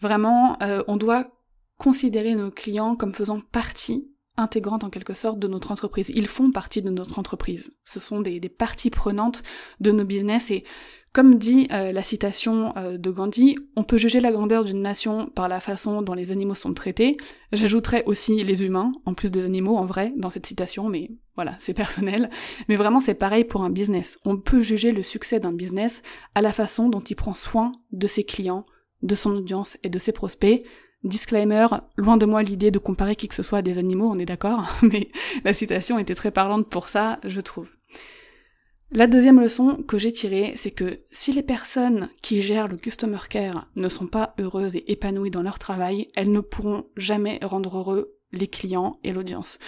Vraiment, 0.00 0.56
euh, 0.62 0.82
on 0.86 0.96
doit 0.96 1.28
considérer 1.76 2.34
nos 2.34 2.50
clients 2.50 2.96
comme 2.96 3.14
faisant 3.14 3.40
partie 3.40 4.10
intégrante 4.36 4.84
en 4.84 4.90
quelque 4.90 5.14
sorte 5.14 5.40
de 5.40 5.48
notre 5.48 5.72
entreprise. 5.72 6.10
Ils 6.14 6.28
font 6.28 6.50
partie 6.52 6.80
de 6.80 6.90
notre 6.90 7.18
entreprise. 7.18 7.72
Ce 7.84 7.98
sont 7.98 8.20
des, 8.20 8.38
des 8.38 8.48
parties 8.48 8.90
prenantes 8.90 9.42
de 9.80 9.90
nos 9.90 10.04
business 10.04 10.50
et 10.50 10.64
Comme 11.12 11.36
dit 11.36 11.68
euh, 11.72 11.90
la 11.90 12.02
citation 12.02 12.74
euh, 12.76 12.98
de 12.98 13.10
Gandhi, 13.10 13.56
on 13.76 13.84
peut 13.84 13.96
juger 13.96 14.20
la 14.20 14.30
grandeur 14.30 14.64
d'une 14.64 14.82
nation 14.82 15.26
par 15.26 15.48
la 15.48 15.60
façon 15.60 16.02
dont 16.02 16.12
les 16.12 16.32
animaux 16.32 16.54
sont 16.54 16.74
traités. 16.74 17.16
J'ajouterais 17.52 18.04
aussi 18.04 18.44
les 18.44 18.62
humains, 18.62 18.92
en 19.06 19.14
plus 19.14 19.30
des 19.30 19.44
animaux 19.44 19.76
en 19.76 19.86
vrai, 19.86 20.12
dans 20.16 20.30
cette 20.30 20.46
citation, 20.46 20.88
mais 20.88 21.10
voilà, 21.34 21.54
c'est 21.58 21.74
personnel. 21.74 22.30
Mais 22.68 22.76
vraiment, 22.76 23.00
c'est 23.00 23.14
pareil 23.14 23.44
pour 23.44 23.62
un 23.62 23.70
business. 23.70 24.18
On 24.24 24.36
peut 24.36 24.60
juger 24.60 24.92
le 24.92 25.02
succès 25.02 25.40
d'un 25.40 25.52
business 25.52 26.02
à 26.34 26.42
la 26.42 26.52
façon 26.52 26.88
dont 26.88 27.00
il 27.00 27.14
prend 27.14 27.34
soin 27.34 27.72
de 27.92 28.06
ses 28.06 28.24
clients, 28.24 28.66
de 29.02 29.14
son 29.14 29.30
audience 29.30 29.78
et 29.82 29.88
de 29.88 29.98
ses 29.98 30.12
prospects. 30.12 30.62
Disclaimer, 31.04 31.68
loin 31.96 32.16
de 32.16 32.26
moi 32.26 32.42
l'idée 32.42 32.72
de 32.72 32.78
comparer 32.80 33.14
qui 33.14 33.28
que 33.28 33.34
ce 33.34 33.44
soit 33.44 33.58
à 33.58 33.62
des 33.62 33.78
animaux, 33.78 34.10
on 34.10 34.18
est 34.18 34.26
d'accord, 34.26 34.68
mais 34.82 35.10
la 35.44 35.54
citation 35.54 35.98
était 35.98 36.16
très 36.16 36.32
parlante 36.32 36.68
pour 36.68 36.88
ça, 36.88 37.18
je 37.24 37.40
trouve. 37.40 37.68
La 38.90 39.06
deuxième 39.06 39.40
leçon 39.40 39.82
que 39.86 39.98
j'ai 39.98 40.12
tirée, 40.12 40.54
c'est 40.56 40.70
que 40.70 41.00
si 41.10 41.32
les 41.32 41.42
personnes 41.42 42.08
qui 42.22 42.40
gèrent 42.40 42.68
le 42.68 42.78
customer 42.78 43.18
care 43.28 43.68
ne 43.76 43.88
sont 43.90 44.06
pas 44.06 44.34
heureuses 44.38 44.76
et 44.76 44.90
épanouies 44.90 45.30
dans 45.30 45.42
leur 45.42 45.58
travail, 45.58 46.08
elles 46.16 46.32
ne 46.32 46.40
pourront 46.40 46.86
jamais 46.96 47.38
rendre 47.42 47.76
heureux 47.76 48.14
les 48.32 48.48
clients 48.48 48.98
et 49.04 49.12
l'audience. 49.12 49.58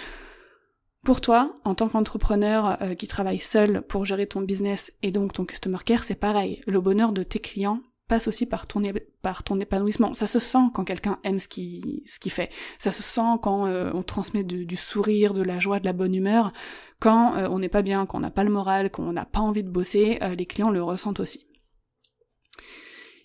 Pour 1.04 1.20
toi, 1.20 1.54
en 1.64 1.74
tant 1.74 1.88
qu'entrepreneur 1.88 2.80
euh, 2.83 2.94
qui 2.94 3.06
travaille 3.06 3.40
seul 3.40 3.83
pour 3.83 4.06
gérer 4.06 4.26
ton 4.26 4.40
business 4.40 4.92
et 5.02 5.11
donc 5.11 5.35
ton 5.35 5.44
customer 5.44 5.78
care, 5.85 6.04
c'est 6.04 6.14
pareil. 6.14 6.61
Le 6.66 6.80
bonheur 6.80 7.12
de 7.12 7.22
tes 7.22 7.38
clients 7.40 7.83
passe 8.11 8.27
aussi 8.27 8.44
par 8.44 8.66
ton, 8.66 9.61
épanouissement. 9.61 10.14
Ça 10.14 10.27
se 10.27 10.40
sent 10.40 10.66
quand 10.75 10.85
quelqu'un 10.85 11.20
aime 11.23 11.38
ce 11.38 11.46
qu'il 11.46 12.03
ce 12.07 12.18
qu'il 12.18 12.33
fait. 12.33 12.51
Ça 12.81 12.90
se 12.90 13.05
sent 13.05 13.38
quand 13.40 13.66
euh, 13.66 13.92
on 13.94 14.03
transmet 14.03 14.42
du, 14.42 14.77
sourire, 14.77 15.33
de 15.33 15.42
la 15.42 15.61
joie, 15.61 15.79
de 15.79 15.85
la 15.85 15.92
bonne 15.92 16.14
humeur. 16.14 16.53
Quand 16.99 17.37
euh, 17.37 17.49
on 17.49 17.61
n'est 17.61 17.68
pas 17.68 17.83
bien, 17.83 18.07
quand 18.07 18.18
on 18.18 18.23
n'a 18.23 18.33
pas 18.33 18.42
le 18.42 18.51
moral, 18.51 18.90
qu'on 18.90 19.12
n'a 19.12 19.25
pas 19.25 19.38
envie 19.38 19.62
de 19.62 19.70
bosser, 19.70 20.18
euh, 20.23 20.35
les 20.35 20.44
clients 20.44 20.70
le 20.70 20.83
ressentent 20.83 21.20
aussi. 21.20 21.46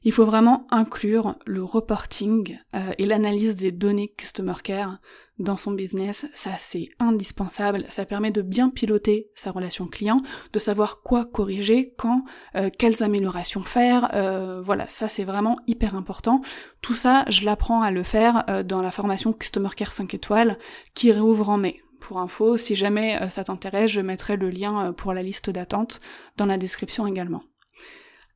Il 0.05 0.11
faut 0.11 0.25
vraiment 0.25 0.67
inclure 0.69 1.35
le 1.45 1.63
reporting 1.63 2.57
et 2.97 3.05
l'analyse 3.05 3.55
des 3.55 3.71
données 3.71 4.13
Customer 4.15 4.53
Care 4.63 4.99
dans 5.37 5.57
son 5.57 5.71
business, 5.71 6.27
ça 6.33 6.51
c'est 6.59 6.89
indispensable, 6.99 7.85
ça 7.89 8.05
permet 8.05 8.31
de 8.31 8.41
bien 8.41 8.69
piloter 8.69 9.29
sa 9.35 9.51
relation 9.51 9.85
client, 9.87 10.17
de 10.53 10.59
savoir 10.59 11.01
quoi 11.01 11.25
corriger, 11.25 11.93
quand, 11.97 12.23
euh, 12.55 12.69
quelles 12.77 13.03
améliorations 13.03 13.63
faire, 13.63 14.11
euh, 14.13 14.61
voilà, 14.61 14.87
ça 14.87 15.07
c'est 15.07 15.25
vraiment 15.25 15.57
hyper 15.67 15.95
important. 15.95 16.41
Tout 16.81 16.93
ça, 16.93 17.25
je 17.27 17.43
l'apprends 17.43 17.81
à 17.81 17.91
le 17.91 18.03
faire 18.03 18.45
euh, 18.49 18.63
dans 18.63 18.81
la 18.81 18.91
formation 18.91 19.33
Customer 19.33 19.69
Care 19.75 19.91
5 19.91 20.13
étoiles 20.13 20.57
qui 20.93 21.11
réouvre 21.11 21.49
en 21.49 21.57
mai. 21.57 21.81
Pour 21.99 22.19
info, 22.19 22.55
si 22.57 22.75
jamais 22.75 23.29
ça 23.31 23.43
t'intéresse, 23.43 23.89
je 23.89 24.01
mettrai 24.01 24.35
le 24.35 24.49
lien 24.49 24.93
pour 24.93 25.11
la 25.11 25.23
liste 25.23 25.49
d'attente 25.49 26.01
dans 26.37 26.45
la 26.45 26.57
description 26.57 27.07
également. 27.07 27.41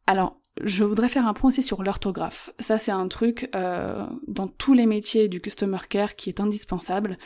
Alors, 0.07 0.39
je 0.63 0.83
voudrais 0.83 1.09
faire 1.09 1.27
un 1.27 1.33
point 1.33 1.49
aussi 1.49 1.63
sur 1.63 1.83
l'orthographe. 1.83 2.49
Ça, 2.59 2.77
c'est 2.77 2.91
un 2.91 3.07
truc 3.07 3.49
euh, 3.55 4.05
dans 4.27 4.47
tous 4.47 4.73
les 4.73 4.85
métiers 4.85 5.27
du 5.27 5.41
customer 5.41 5.79
care 5.89 6.15
qui 6.15 6.29
est 6.29 6.39
indispensable 6.39 7.17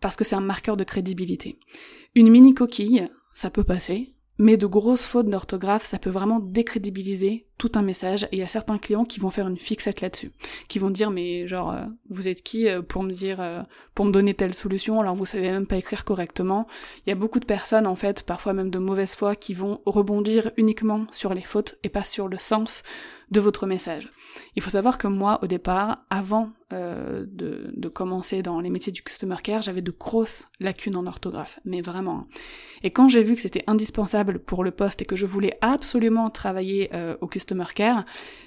parce 0.00 0.16
que 0.16 0.24
c'est 0.24 0.36
un 0.36 0.40
marqueur 0.40 0.76
de 0.76 0.84
crédibilité. 0.84 1.58
Une 2.14 2.30
mini 2.30 2.54
coquille, 2.54 3.08
ça 3.32 3.50
peut 3.50 3.64
passer, 3.64 4.13
mais 4.38 4.56
de 4.56 4.66
grosses 4.66 5.06
fautes 5.06 5.28
d'orthographe, 5.28 5.84
ça 5.84 5.98
peut 5.98 6.10
vraiment 6.10 6.40
décrédibiliser 6.40 7.46
tout 7.56 7.70
un 7.76 7.82
message. 7.82 8.24
Et 8.24 8.36
il 8.36 8.38
y 8.38 8.42
a 8.42 8.48
certains 8.48 8.78
clients 8.78 9.04
qui 9.04 9.20
vont 9.20 9.30
faire 9.30 9.46
une 9.46 9.58
fixette 9.58 10.00
là-dessus, 10.00 10.32
qui 10.68 10.78
vont 10.78 10.90
dire 10.90 11.10
mais 11.10 11.46
genre 11.46 11.70
euh, 11.70 11.84
vous 12.10 12.26
êtes 12.26 12.42
qui 12.42 12.68
euh, 12.68 12.82
pour 12.82 13.04
me 13.04 13.12
dire 13.12 13.40
euh, 13.40 13.62
pour 13.94 14.04
me 14.04 14.10
donner 14.10 14.34
telle 14.34 14.54
solution? 14.54 15.00
Alors 15.00 15.14
vous 15.14 15.26
savez 15.26 15.50
même 15.50 15.66
pas 15.66 15.76
écrire 15.76 16.04
correctement. 16.04 16.66
Il 17.06 17.10
y 17.10 17.12
a 17.12 17.16
beaucoup 17.16 17.40
de 17.40 17.46
personnes 17.46 17.86
en 17.86 17.96
fait, 17.96 18.24
parfois 18.24 18.52
même 18.52 18.70
de 18.70 18.78
mauvaise 18.78 19.14
foi, 19.14 19.36
qui 19.36 19.54
vont 19.54 19.80
rebondir 19.86 20.50
uniquement 20.56 21.06
sur 21.12 21.32
les 21.32 21.42
fautes 21.42 21.78
et 21.84 21.88
pas 21.88 22.02
sur 22.02 22.28
le 22.28 22.38
sens 22.38 22.82
de 23.34 23.40
votre 23.40 23.66
message. 23.66 24.10
Il 24.54 24.62
faut 24.62 24.70
savoir 24.70 24.96
que 24.96 25.08
moi, 25.08 25.40
au 25.42 25.46
départ, 25.46 26.04
avant 26.08 26.50
euh, 26.72 27.24
de, 27.26 27.88
commencer 27.88 28.42
dans 28.42 28.60
les 28.60 28.70
métiers 28.70 28.92
du 28.92 29.02
customer 29.02 29.36
care, 29.42 29.60
j'avais 29.60 29.82
de 29.82 29.90
grosses 29.90 30.48
lacunes 30.60 30.96
en 30.96 31.06
orthographe, 31.06 31.58
mais 31.64 31.80
vraiment. 31.80 32.26
Et 32.82 32.90
quand 32.90 33.08
j'ai 33.08 33.22
vu 33.22 33.34
que 33.34 33.40
c'était 33.40 33.64
indispensable 33.66 34.38
pour 34.38 34.64
le 34.64 34.70
poste 34.70 35.02
et 35.02 35.04
que 35.04 35.16
je 35.16 35.26
voulais 35.26 35.58
absolument 35.60 36.30
travailler 36.30 36.90
euh, 36.94 37.16
au 37.20 37.26
customer 37.26 37.66
care, 37.74 38.04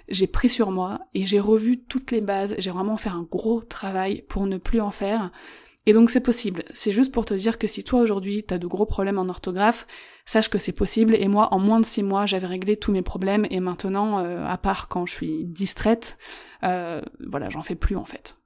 j'ai 0.08 0.28
pris 0.28 0.50
sur 0.50 0.72
moi 0.72 1.02
et 1.14 1.26
j'ai 1.26 1.40
revu 1.40 1.80
toutes 1.80 2.12
les 2.12 2.22
bases. 2.22 2.56
J'ai 2.58 2.72
vraiment 2.72 2.98
fait 2.98 3.10
un 3.10 3.28
gros 3.30 3.62
travail 3.62 4.24
pour 4.28 4.48
ne 4.48 4.58
plus 4.58 4.82
en 4.82 4.92
faire. 4.92 5.32
Et 5.88 5.94
donc 5.94 6.10
c'est 6.12 6.22
possible. 6.22 6.66
C'est 6.74 6.92
juste 6.92 7.14
pour 7.14 7.26
te 7.26 7.34
dire 7.34 7.58
que 7.58 7.66
si 7.66 7.86
toi 7.86 8.02
aujourd'hui 8.02 8.44
t'as 8.44 8.58
de 8.58 8.68
gros 8.68 8.86
problèmes 8.86 9.18
en 9.18 9.30
orthographe, 9.30 9.88
sache 10.26 10.50
que 10.50 10.58
c'est 10.60 10.74
possible. 10.74 11.16
Et 11.16 11.30
moi, 11.30 11.54
en 11.54 11.60
moins 11.60 11.80
de 11.80 11.86
six 11.86 12.04
mois, 12.04 12.26
j'avais 12.26 12.46
réglé 12.46 12.76
tous 12.76 12.92
mes 12.92 13.02
problèmes. 13.02 13.48
Et 13.50 13.62
maintenant, 13.62 14.20
euh, 14.20 14.46
à 14.46 14.58
part 14.58 14.90
quand 14.90 15.06
je 15.06 15.14
suis 15.14 15.46
distraite, 15.46 16.18
euh, 16.64 17.02
voilà, 17.26 17.50
j'en 17.50 17.64
fais 17.64 17.76
plus 17.76 17.96
en 17.96 18.04
fait. 18.04 18.38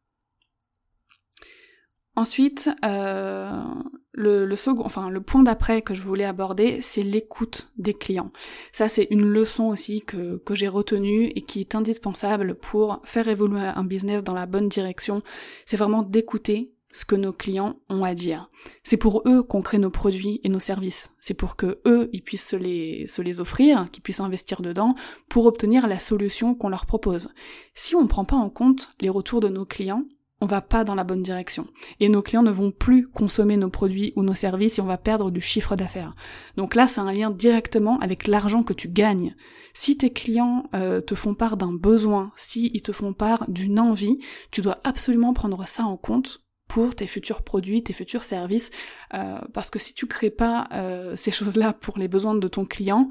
Ensuite, 2.15 2.69
euh, 2.85 3.63
le, 4.11 4.45
le, 4.45 4.55
second, 4.55 4.85
enfin 4.85 5.09
le 5.09 5.21
point 5.21 5.41
d'après 5.41 5.81
que 5.81 5.95
je 5.95 6.01
voulais 6.03 6.25
aborder, 6.25 6.83
c'est 6.83 7.01
l'écoute 7.01 7.71
des 7.77 7.95
clients. 7.95 8.31
Ça, 8.71 8.87
c'est 8.87 9.07
une 9.09 9.25
leçon 9.25 9.63
aussi 9.63 10.01
que, 10.05 10.37
que 10.45 10.53
j'ai 10.53 10.67
retenue 10.67 11.31
et 11.35 11.41
qui 11.41 11.61
est 11.61 11.73
indispensable 11.73 12.53
pour 12.53 13.01
faire 13.03 13.29
évoluer 13.29 13.61
un 13.61 13.83
business 13.83 14.23
dans 14.23 14.35
la 14.35 14.45
bonne 14.45 14.69
direction. 14.69 15.23
C'est 15.65 15.77
vraiment 15.77 16.03
d'écouter 16.03 16.75
ce 16.91 17.05
que 17.05 17.15
nos 17.15 17.33
clients 17.33 17.77
ont 17.89 18.03
à 18.03 18.13
dire. 18.13 18.49
C'est 18.83 18.97
pour 18.97 19.23
eux 19.27 19.43
qu'on 19.43 19.61
crée 19.61 19.79
nos 19.79 19.89
produits 19.89 20.39
et 20.43 20.49
nos 20.49 20.59
services. 20.59 21.11
C'est 21.19 21.33
pour 21.33 21.55
que 21.55 21.79
eux, 21.85 22.09
ils 22.13 22.23
puissent 22.23 22.47
se 22.47 22.55
les, 22.55 23.39
offrir, 23.39 23.89
qu'ils 23.91 24.03
puissent 24.03 24.19
investir 24.19 24.61
dedans 24.61 24.95
pour 25.29 25.45
obtenir 25.45 25.87
la 25.87 25.99
solution 25.99 26.55
qu'on 26.55 26.69
leur 26.69 26.85
propose. 26.85 27.29
Si 27.73 27.95
on 27.95 28.03
ne 28.03 28.07
prend 28.07 28.25
pas 28.25 28.35
en 28.35 28.49
compte 28.49 28.91
les 29.01 29.09
retours 29.09 29.39
de 29.39 29.49
nos 29.49 29.65
clients, 29.65 30.03
on 30.41 30.47
va 30.47 30.61
pas 30.61 30.83
dans 30.83 30.95
la 30.95 31.03
bonne 31.03 31.21
direction. 31.21 31.67
Et 31.99 32.09
nos 32.09 32.23
clients 32.23 32.41
ne 32.41 32.51
vont 32.51 32.71
plus 32.71 33.07
consommer 33.07 33.57
nos 33.57 33.69
produits 33.69 34.11
ou 34.15 34.23
nos 34.23 34.33
services 34.33 34.79
et 34.79 34.81
on 34.81 34.87
va 34.87 34.97
perdre 34.97 35.29
du 35.29 35.39
chiffre 35.39 35.75
d'affaires. 35.75 36.15
Donc 36.57 36.73
là, 36.73 36.87
c'est 36.87 36.99
un 36.99 37.11
lien 37.11 37.29
directement 37.29 37.99
avec 37.99 38.27
l'argent 38.27 38.63
que 38.63 38.73
tu 38.73 38.89
gagnes. 38.89 39.35
Si 39.73 39.97
tes 39.97 40.11
clients 40.11 40.67
euh, 40.73 40.99
te 40.99 41.13
font 41.13 41.35
part 41.35 41.57
d'un 41.57 41.71
besoin, 41.71 42.31
si 42.35 42.71
ils 42.73 42.81
te 42.81 42.91
font 42.91 43.13
part 43.13 43.45
d'une 43.49 43.79
envie, 43.79 44.17
tu 44.49 44.61
dois 44.61 44.79
absolument 44.83 45.33
prendre 45.33 45.67
ça 45.67 45.83
en 45.83 45.95
compte 45.95 46.40
pour 46.71 46.95
tes 46.95 47.05
futurs 47.05 47.41
produits, 47.41 47.83
tes 47.83 47.91
futurs 47.91 48.23
services, 48.23 48.71
euh, 49.13 49.37
parce 49.51 49.69
que 49.69 49.77
si 49.77 49.93
tu 49.93 50.07
crées 50.07 50.29
pas 50.29 50.69
euh, 50.71 51.17
ces 51.17 51.29
choses-là 51.29 51.73
pour 51.73 51.97
les 51.97 52.07
besoins 52.07 52.33
de 52.33 52.47
ton 52.47 52.63
client, 52.63 53.09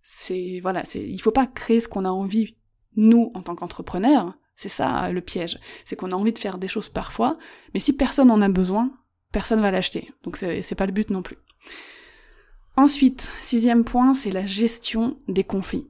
c'est 0.00 0.60
voilà, 0.62 0.84
c'est 0.84 1.02
il 1.02 1.18
faut 1.18 1.32
pas 1.32 1.48
créer 1.48 1.80
ce 1.80 1.88
qu'on 1.88 2.04
a 2.04 2.10
envie 2.10 2.54
nous 2.94 3.32
en 3.34 3.42
tant 3.42 3.56
qu'entrepreneurs. 3.56 4.34
C'est 4.54 4.68
ça 4.68 5.10
le 5.10 5.20
piège, 5.20 5.58
c'est 5.84 5.96
qu'on 5.96 6.12
a 6.12 6.14
envie 6.14 6.32
de 6.32 6.38
faire 6.38 6.56
des 6.56 6.68
choses 6.68 6.88
parfois, 6.88 7.36
mais 7.72 7.80
si 7.80 7.92
personne 7.92 8.30
en 8.30 8.40
a 8.40 8.48
besoin, 8.48 8.92
personne 9.32 9.60
va 9.60 9.72
l'acheter. 9.72 10.12
Donc 10.22 10.36
c'est 10.36 10.76
pas 10.76 10.86
le 10.86 10.92
but 10.92 11.10
non 11.10 11.22
plus. 11.22 11.38
Ensuite, 12.76 13.28
sixième 13.40 13.82
point, 13.82 14.14
c'est 14.14 14.30
la 14.30 14.46
gestion 14.46 15.18
des 15.26 15.42
conflits. 15.42 15.88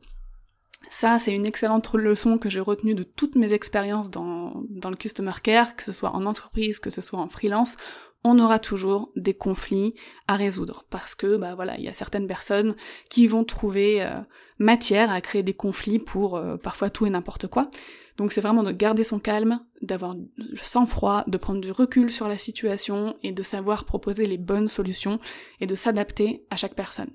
Ça, 0.91 1.19
c'est 1.19 1.35
une 1.35 1.47
excellente 1.47 1.93
leçon 1.95 2.39
que 2.39 2.49
j'ai 2.49 2.61
retenue 2.61 2.95
de 2.95 3.03
toutes 3.03 3.37
mes 3.37 3.53
expériences 3.53 4.11
dans, 4.11 4.65
le 4.71 4.97
customer 4.97 5.33
care, 5.43 5.77
que 5.77 5.85
ce 5.85 5.93
soit 5.93 6.11
en 6.11 6.27
entreprise, 6.27 6.79
que 6.79 6.91
ce 6.91 7.01
soit 7.01 7.19
en 7.19 7.29
freelance, 7.29 7.77
on 8.25 8.39
aura 8.39 8.59
toujours 8.59 9.13
des 9.17 9.35
conflits 9.35 9.95
à 10.29 10.37
résoudre 10.37 10.87
parce 10.89 11.15
que 11.15 11.37
bah 11.37 11.55
voilà, 11.55 11.77
il 11.77 11.85
y 11.85 11.89
a 11.89 11.93
certaines 11.93 12.27
personnes 12.27 12.75
qui 13.11 13.27
vont 13.27 13.45
trouver 13.45 14.03
euh, 14.03 14.19
matière 14.59 15.11
à 15.11 15.21
créer 15.21 15.43
des 15.43 15.53
conflits 15.53 15.99
pour 15.99 16.37
euh, 16.37 16.57
parfois 16.57 16.89
tout 16.89 17.05
et 17.05 17.11
n'importe 17.11 17.49
quoi. 17.49 17.69
Donc 18.17 18.33
c'est 18.33 18.41
vraiment 18.41 18.63
de 18.63 18.73
garder 18.73 19.05
son 19.05 19.19
calme, 19.19 19.61
d'avoir 19.83 20.15
le 20.15 20.57
sang-froid, 20.57 21.25
de 21.27 21.37
prendre 21.37 21.61
du 21.61 21.71
recul 21.71 22.13
sur 22.13 22.29
la 22.29 22.39
situation 22.39 23.17
et 23.23 23.33
de 23.33 23.43
savoir 23.43 23.85
proposer 23.85 24.25
les 24.25 24.39
bonnes 24.39 24.69
solutions 24.69 25.19
et 25.61 25.67
de 25.67 25.75
s'adapter 25.75 26.47
à 26.51 26.57
chaque 26.57 26.75
personne. 26.75 27.11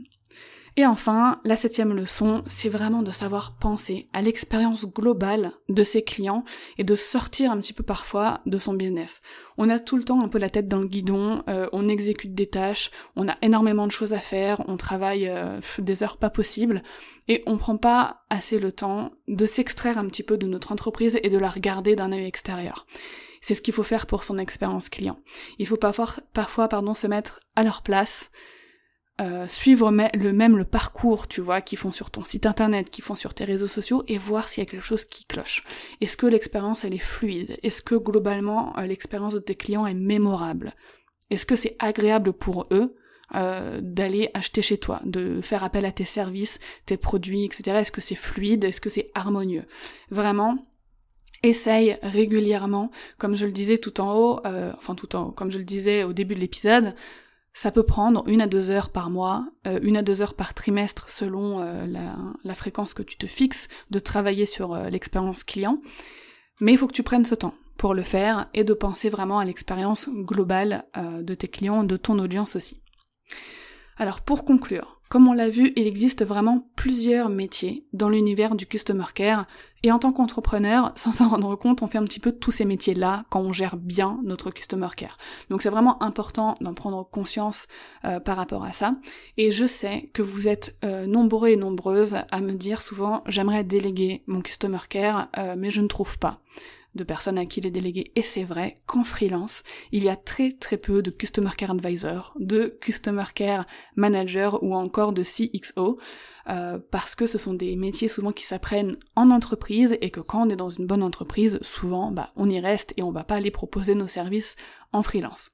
Et 0.80 0.86
enfin, 0.86 1.42
la 1.44 1.58
septième 1.58 1.94
leçon, 1.94 2.42
c'est 2.48 2.70
vraiment 2.70 3.02
de 3.02 3.12
savoir 3.12 3.58
penser 3.60 4.08
à 4.14 4.22
l'expérience 4.22 4.86
globale 4.86 5.52
de 5.68 5.84
ses 5.84 6.04
clients 6.04 6.46
et 6.78 6.86
de 6.86 6.96
sortir 6.96 7.52
un 7.52 7.58
petit 7.58 7.74
peu 7.74 7.84
parfois 7.84 8.40
de 8.46 8.58
son 8.58 8.76
business. 8.76 9.22
On 9.58 9.70
a 9.70 9.78
tout 9.78 9.98
le 9.98 10.04
temps 10.04 10.24
un 10.24 10.30
peu 10.30 10.38
la 10.38 10.50
tête 10.50 10.70
dans 10.70 10.80
le 10.80 10.88
guidon, 10.88 11.44
euh, 11.50 11.68
on 11.74 11.90
exécute 11.90 12.34
des 12.34 12.48
tâches, 12.48 12.92
on 13.18 13.28
a 13.28 13.36
énormément 13.42 13.88
de 13.88 13.92
choses 13.92 14.14
à 14.14 14.20
faire, 14.20 14.64
on 14.70 14.78
travaille 14.78 15.28
euh, 15.28 15.60
des 15.80 16.02
heures 16.02 16.16
pas 16.16 16.30
possibles 16.30 16.82
et 17.28 17.44
on 17.46 17.58
prend 17.58 17.76
pas 17.76 18.22
assez 18.30 18.58
le 18.58 18.72
temps 18.72 19.12
de 19.28 19.46
s'extraire 19.46 19.98
un 19.98 20.06
petit 20.06 20.24
peu 20.24 20.38
de 20.38 20.48
notre 20.48 20.72
entreprise 20.72 21.20
et 21.22 21.30
de 21.30 21.40
la 21.40 21.50
regarder 21.50 21.98
d'un 21.98 22.14
œil 22.14 22.24
extérieur. 22.24 22.88
C'est 23.42 23.54
ce 23.54 23.62
qu'il 23.62 23.74
faut 23.74 23.84
faire 23.84 24.06
pour 24.06 24.24
son 24.24 24.38
expérience 24.38 24.88
client. 24.88 25.20
Il 25.58 25.68
faut 25.68 25.76
parfois, 25.76 26.08
parfois 26.32 26.70
pardon, 26.70 26.94
se 26.94 27.08
mettre 27.08 27.42
à 27.58 27.64
leur 27.64 27.82
place, 27.82 28.32
euh, 29.20 29.48
suivre 29.48 29.92
le 29.92 30.32
même 30.32 30.58
le 30.58 30.66
parcours, 30.66 31.28
tu 31.28 31.42
vois, 31.42 31.62
qu'ils 31.62 31.78
font 31.78 31.92
sur 31.92 32.12
ton 32.12 32.24
site 32.24 32.46
internet, 32.46 32.90
qu'ils 32.90 33.04
font 33.04 33.16
sur 33.16 33.34
tes 33.34 33.44
réseaux 33.44 33.68
sociaux, 33.68 34.04
et 34.08 34.18
voir 34.18 34.50
s'il 34.50 34.62
y 34.62 34.68
a 34.68 34.70
quelque 34.70 34.86
chose 34.86 35.06
qui 35.06 35.26
cloche. 35.26 35.64
Est-ce 36.02 36.18
que 36.18 36.28
l'expérience 36.28 36.86
elle 36.86 36.94
est 36.94 36.98
fluide? 36.98 37.58
Est-ce 37.64 37.82
que 37.82 37.96
globalement 37.96 38.78
euh, 38.78 38.86
l'expérience 38.86 39.34
de 39.34 39.40
tes 39.40 39.56
clients 39.56 39.86
est 39.86 39.94
mémorable? 39.94 40.74
Est-ce 41.30 41.46
que 41.46 41.56
c'est 41.56 41.76
agréable 41.80 42.34
pour 42.34 42.68
eux 42.72 42.96
euh, 43.36 43.80
d'aller 43.84 44.32
acheter 44.34 44.64
chez 44.64 44.80
toi, 44.80 45.02
de 45.06 45.40
faire 45.42 45.64
appel 45.64 45.86
à 45.86 45.92
tes 45.92 46.06
services, 46.06 46.58
tes 46.88 46.98
produits, 46.98 47.46
etc. 47.46 47.78
Est-ce 47.78 47.92
que 47.92 48.02
c'est 48.02 48.16
fluide? 48.16 48.64
Est-ce 48.64 48.82
que 48.82 48.90
c'est 48.90 49.12
harmonieux? 49.14 49.66
Vraiment, 50.10 50.66
essaye 51.44 51.98
régulièrement, 52.02 52.90
comme 53.20 53.36
je 53.36 53.46
le 53.46 53.52
disais 53.52 53.78
tout 53.78 54.02
en 54.02 54.16
haut, 54.16 54.40
euh, 54.48 54.72
enfin 54.78 54.96
tout 54.96 55.16
en 55.16 55.30
comme 55.30 55.52
je 55.52 55.60
le 55.60 55.64
disais 55.64 56.04
au 56.04 56.12
début 56.12 56.34
de 56.34 56.40
l'épisode, 56.40 56.96
ça 57.60 57.72
peut 57.72 57.84
prendre 57.84 58.24
une 58.26 58.42
à 58.42 58.48
deux 58.48 58.70
heures 58.70 58.90
par 58.90 59.10
mois, 59.10 59.46
euh, 59.68 59.80
une 59.82 59.98
à 59.98 60.02
deux 60.02 60.22
heures 60.22 60.34
par 60.34 60.54
trimestre 60.54 61.10
selon 61.10 61.60
euh, 61.60 61.86
la, 62.46 62.56
fréquence 62.56 62.94
que 62.94 63.04
tu 63.04 63.18
te 63.18 63.28
fixes 63.28 63.68
de 63.92 64.00
travailler 64.00 64.46
sur 64.46 64.78
l'expérience 64.78 65.44
client. 65.44 65.82
Mais 66.62 66.72
il 66.72 66.78
faut 66.78 66.88
que 66.88 66.94
tu 66.94 67.04
prennes 67.04 67.26
ce 67.26 67.36
temps 67.36 67.54
pour 67.76 67.94
le 67.94 68.02
faire 68.02 68.48
et 68.54 68.64
de 68.64 68.74
penser 68.74 69.10
vraiment 69.10 69.40
à 69.40 69.46
l'expérience 69.46 70.08
globale 70.08 70.86
de 70.96 71.34
tes 71.34 71.50
clients, 71.50 71.84
de 71.84 71.98
ton 71.98 72.18
audience 72.20 72.56
aussi. 72.56 72.82
Alors 73.98 74.22
pour 74.22 74.46
conclure, 74.46 74.99
comme 75.10 75.28
on 75.28 75.34
l'a 75.34 75.50
vu, 75.50 75.74
il 75.76 75.88
existe 75.88 76.24
vraiment 76.24 76.70
plusieurs 76.76 77.30
métiers 77.30 77.84
dans 77.94 78.10
l'univers 78.10 78.56
du 78.56 78.68
customer 78.68 79.06
care, 79.14 79.48
et 79.82 79.92
en 79.92 80.00
tant 80.00 80.12
qu'entrepreneur, 80.12 80.92
sans 80.96 81.12
s'en 81.12 81.30
rendre 81.30 81.56
compte, 81.56 81.82
on 81.82 81.88
fait 81.88 81.98
un 81.98 82.04
petit 82.04 82.20
peu 82.20 82.32
tous 82.32 82.52
ces 82.52 82.66
métiers-là 82.66 83.26
quand 83.30 83.42
on 83.42 83.52
gère 83.52 83.76
bien 83.76 84.20
notre 84.24 84.52
customer 84.52 84.90
care. 84.96 85.18
Donc 85.50 85.62
c'est 85.62 85.70
vraiment 85.70 86.02
important 86.04 86.56
d'en 86.62 86.74
prendre 86.74 87.08
conscience 87.10 87.68
euh, 88.06 88.20
par 88.20 88.38
rapport 88.38 88.64
à 88.64 88.72
ça. 88.72 88.96
Et 89.38 89.52
je 89.52 89.66
sais 89.66 90.10
que 90.14 90.22
vous 90.22 90.48
êtes 90.48 90.78
euh, 90.86 91.08
nombreux 91.08 91.50
et 91.50 91.58
nombreuses 91.58 92.18
à 92.30 92.42
me 92.42 92.54
dire 92.54 92.82
souvent 92.82 93.24
j'aimerais 93.26 93.64
déléguer 93.64 94.24
mon 94.28 94.42
customer 94.42 94.80
care, 94.88 95.30
euh, 95.38 95.56
mais 95.58 95.72
je 95.72 95.82
ne 95.82 95.88
trouve 95.88 96.20
pas 96.20 96.40
de 96.96 97.04
personnes 97.04 97.38
à 97.38 97.46
qui 97.46 97.62
les 97.62 97.72
déléguer. 97.72 98.12
Et 98.16 98.22
c'est 98.22 98.44
vrai 98.44 98.76
qu'en 98.86 99.04
freelance, 99.04 99.64
il 99.92 100.04
y 100.04 100.10
a 100.10 100.16
très 100.16 100.54
très 100.54 100.78
peu 100.78 101.02
de 101.02 101.12
Customer 101.12 101.52
Care 101.58 101.72
Advisor, 101.72 102.34
de 102.40 102.78
Customer 102.82 103.26
Care 103.34 103.66
Manager 103.96 104.62
ou 104.64 104.76
encore 104.76 105.14
de 105.14 105.24
CXO, 105.24 106.00
euh, 106.50 106.80
parce 106.92 107.16
que 107.16 107.28
ce 107.28 107.38
sont 107.38 107.54
des 107.54 107.76
métiers 107.76 108.10
souvent 108.10 108.32
qui 108.32 108.44
s'apprennent 108.44 108.98
en 109.16 109.30
entreprise 109.30 109.98
et 110.02 110.10
que 110.10 110.20
quand 110.20 110.48
on 110.48 110.50
est 110.50 110.56
dans 110.56 110.70
une 110.70 110.88
bonne 110.88 111.04
entreprise, 111.04 111.60
souvent 111.62 112.12
bah, 112.12 112.32
on 112.36 112.50
y 112.50 112.60
reste 112.60 112.94
et 112.98 113.04
on 113.04 113.12
va 113.12 113.24
pas 113.24 113.36
aller 113.36 113.52
proposer 113.52 113.96
nos 113.96 114.08
services 114.08 114.56
en 114.92 115.04
freelance. 115.04 115.52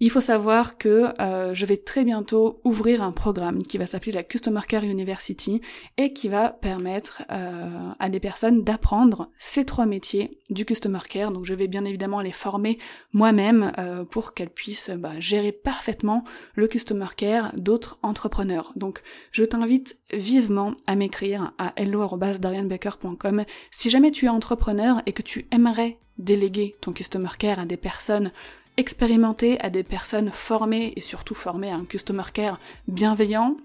Il 0.00 0.10
faut 0.10 0.20
savoir 0.20 0.78
que 0.78 1.08
euh, 1.20 1.54
je 1.54 1.66
vais 1.66 1.76
très 1.76 2.04
bientôt 2.04 2.60
ouvrir 2.62 3.02
un 3.02 3.10
programme 3.10 3.64
qui 3.64 3.78
va 3.78 3.86
s'appeler 3.86 4.12
la 4.12 4.22
Customer 4.22 4.60
Care 4.66 4.84
University 4.84 5.60
et 5.96 6.12
qui 6.12 6.28
va 6.28 6.50
permettre 6.50 7.24
euh, 7.32 7.90
à 7.98 8.08
des 8.08 8.20
personnes 8.20 8.62
d'apprendre 8.62 9.32
ces 9.40 9.64
trois 9.64 9.86
métiers 9.86 10.38
du 10.50 10.64
Customer 10.64 11.00
Care. 11.08 11.32
Donc 11.32 11.46
je 11.46 11.54
vais 11.54 11.66
bien 11.66 11.84
évidemment 11.84 12.20
les 12.20 12.30
former 12.30 12.78
moi-même 13.12 13.72
euh, 13.78 14.04
pour 14.04 14.34
qu'elles 14.34 14.50
puissent 14.50 14.90
bah, 14.90 15.18
gérer 15.18 15.50
parfaitement 15.50 16.22
le 16.54 16.68
Customer 16.68 17.08
Care 17.16 17.52
d'autres 17.56 17.98
entrepreneurs. 18.02 18.72
Donc 18.76 19.02
je 19.32 19.42
t'invite 19.42 19.98
vivement 20.12 20.74
à 20.86 20.94
m'écrire 20.94 21.54
à 21.58 21.72
hello.darianbaker.com 21.74 23.44
si 23.72 23.90
jamais 23.90 24.12
tu 24.12 24.26
es 24.26 24.28
entrepreneur 24.28 25.02
et 25.06 25.12
que 25.12 25.22
tu 25.22 25.48
aimerais 25.50 25.98
déléguer 26.18 26.76
ton 26.80 26.92
Customer 26.92 27.28
Care 27.38 27.60
à 27.60 27.64
des 27.64 27.76
personnes 27.76 28.32
expérimenter 28.78 29.60
à 29.60 29.68
des 29.68 29.82
personnes 29.82 30.30
formées 30.30 30.92
et 30.96 31.00
surtout 31.00 31.34
formées 31.34 31.70
à 31.70 31.74
un 31.74 31.84
customer 31.84 32.22
care 32.32 32.58
bienveillant 32.86 33.56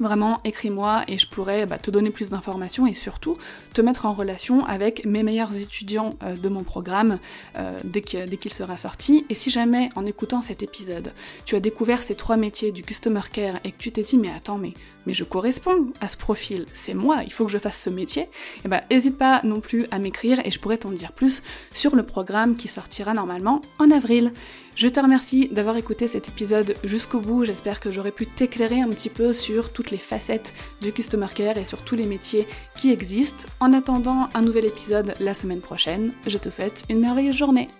Vraiment, 0.00 0.40
écris-moi 0.44 1.02
et 1.08 1.18
je 1.18 1.28
pourrais 1.28 1.66
bah, 1.66 1.78
te 1.78 1.90
donner 1.90 2.10
plus 2.10 2.30
d'informations 2.30 2.86
et 2.86 2.94
surtout 2.94 3.36
te 3.74 3.80
mettre 3.80 4.06
en 4.06 4.12
relation 4.12 4.64
avec 4.64 5.04
mes 5.04 5.22
meilleurs 5.22 5.56
étudiants 5.56 6.14
euh, 6.22 6.36
de 6.36 6.48
mon 6.48 6.62
programme 6.62 7.18
euh, 7.56 7.78
dès 7.84 8.00
qu'il 8.02 8.52
sera 8.52 8.76
sorti. 8.76 9.26
Et 9.28 9.34
si 9.34 9.50
jamais, 9.50 9.90
en 9.96 10.06
écoutant 10.06 10.40
cet 10.40 10.62
épisode, 10.62 11.12
tu 11.44 11.56
as 11.56 11.60
découvert 11.60 12.02
ces 12.02 12.14
trois 12.14 12.36
métiers 12.36 12.72
du 12.72 12.82
customer 12.82 13.22
care 13.32 13.58
et 13.64 13.72
que 13.72 13.78
tu 13.78 13.90
t'es 13.92 14.02
dit 14.02 14.18
mais 14.18 14.30
attends 14.30 14.58
mais 14.58 14.74
mais 15.08 15.14
je 15.14 15.24
corresponds 15.24 15.86
à 16.02 16.06
ce 16.06 16.18
profil, 16.18 16.66
c'est 16.74 16.92
moi, 16.92 17.22
il 17.24 17.32
faut 17.32 17.46
que 17.46 17.50
je 17.50 17.56
fasse 17.56 17.80
ce 17.80 17.88
métier, 17.88 18.24
et 18.24 18.28
eh 18.66 18.68
ben 18.68 18.82
n'hésite 18.90 19.16
pas 19.16 19.40
non 19.42 19.60
plus 19.60 19.86
à 19.90 19.98
m'écrire 19.98 20.38
et 20.44 20.50
je 20.50 20.60
pourrais 20.60 20.76
t'en 20.76 20.90
dire 20.90 21.12
plus 21.12 21.42
sur 21.72 21.96
le 21.96 22.02
programme 22.02 22.56
qui 22.56 22.68
sortira 22.68 23.14
normalement 23.14 23.62
en 23.78 23.90
avril. 23.90 24.32
Je 24.78 24.86
te 24.86 25.00
remercie 25.00 25.48
d'avoir 25.48 25.76
écouté 25.76 26.06
cet 26.06 26.28
épisode 26.28 26.76
jusqu'au 26.84 27.18
bout, 27.18 27.42
j'espère 27.42 27.80
que 27.80 27.90
j'aurais 27.90 28.12
pu 28.12 28.26
t'éclairer 28.26 28.80
un 28.80 28.88
petit 28.90 29.10
peu 29.10 29.32
sur 29.32 29.72
toutes 29.72 29.90
les 29.90 29.98
facettes 29.98 30.54
du 30.80 30.92
Customer 30.92 31.26
Care 31.34 31.58
et 31.58 31.64
sur 31.64 31.82
tous 31.82 31.96
les 31.96 32.06
métiers 32.06 32.46
qui 32.76 32.92
existent. 32.92 33.46
En 33.58 33.72
attendant 33.72 34.28
un 34.34 34.40
nouvel 34.40 34.66
épisode 34.66 35.16
la 35.18 35.34
semaine 35.34 35.62
prochaine, 35.62 36.12
je 36.28 36.38
te 36.38 36.48
souhaite 36.48 36.84
une 36.88 37.00
merveilleuse 37.00 37.34
journée. 37.34 37.70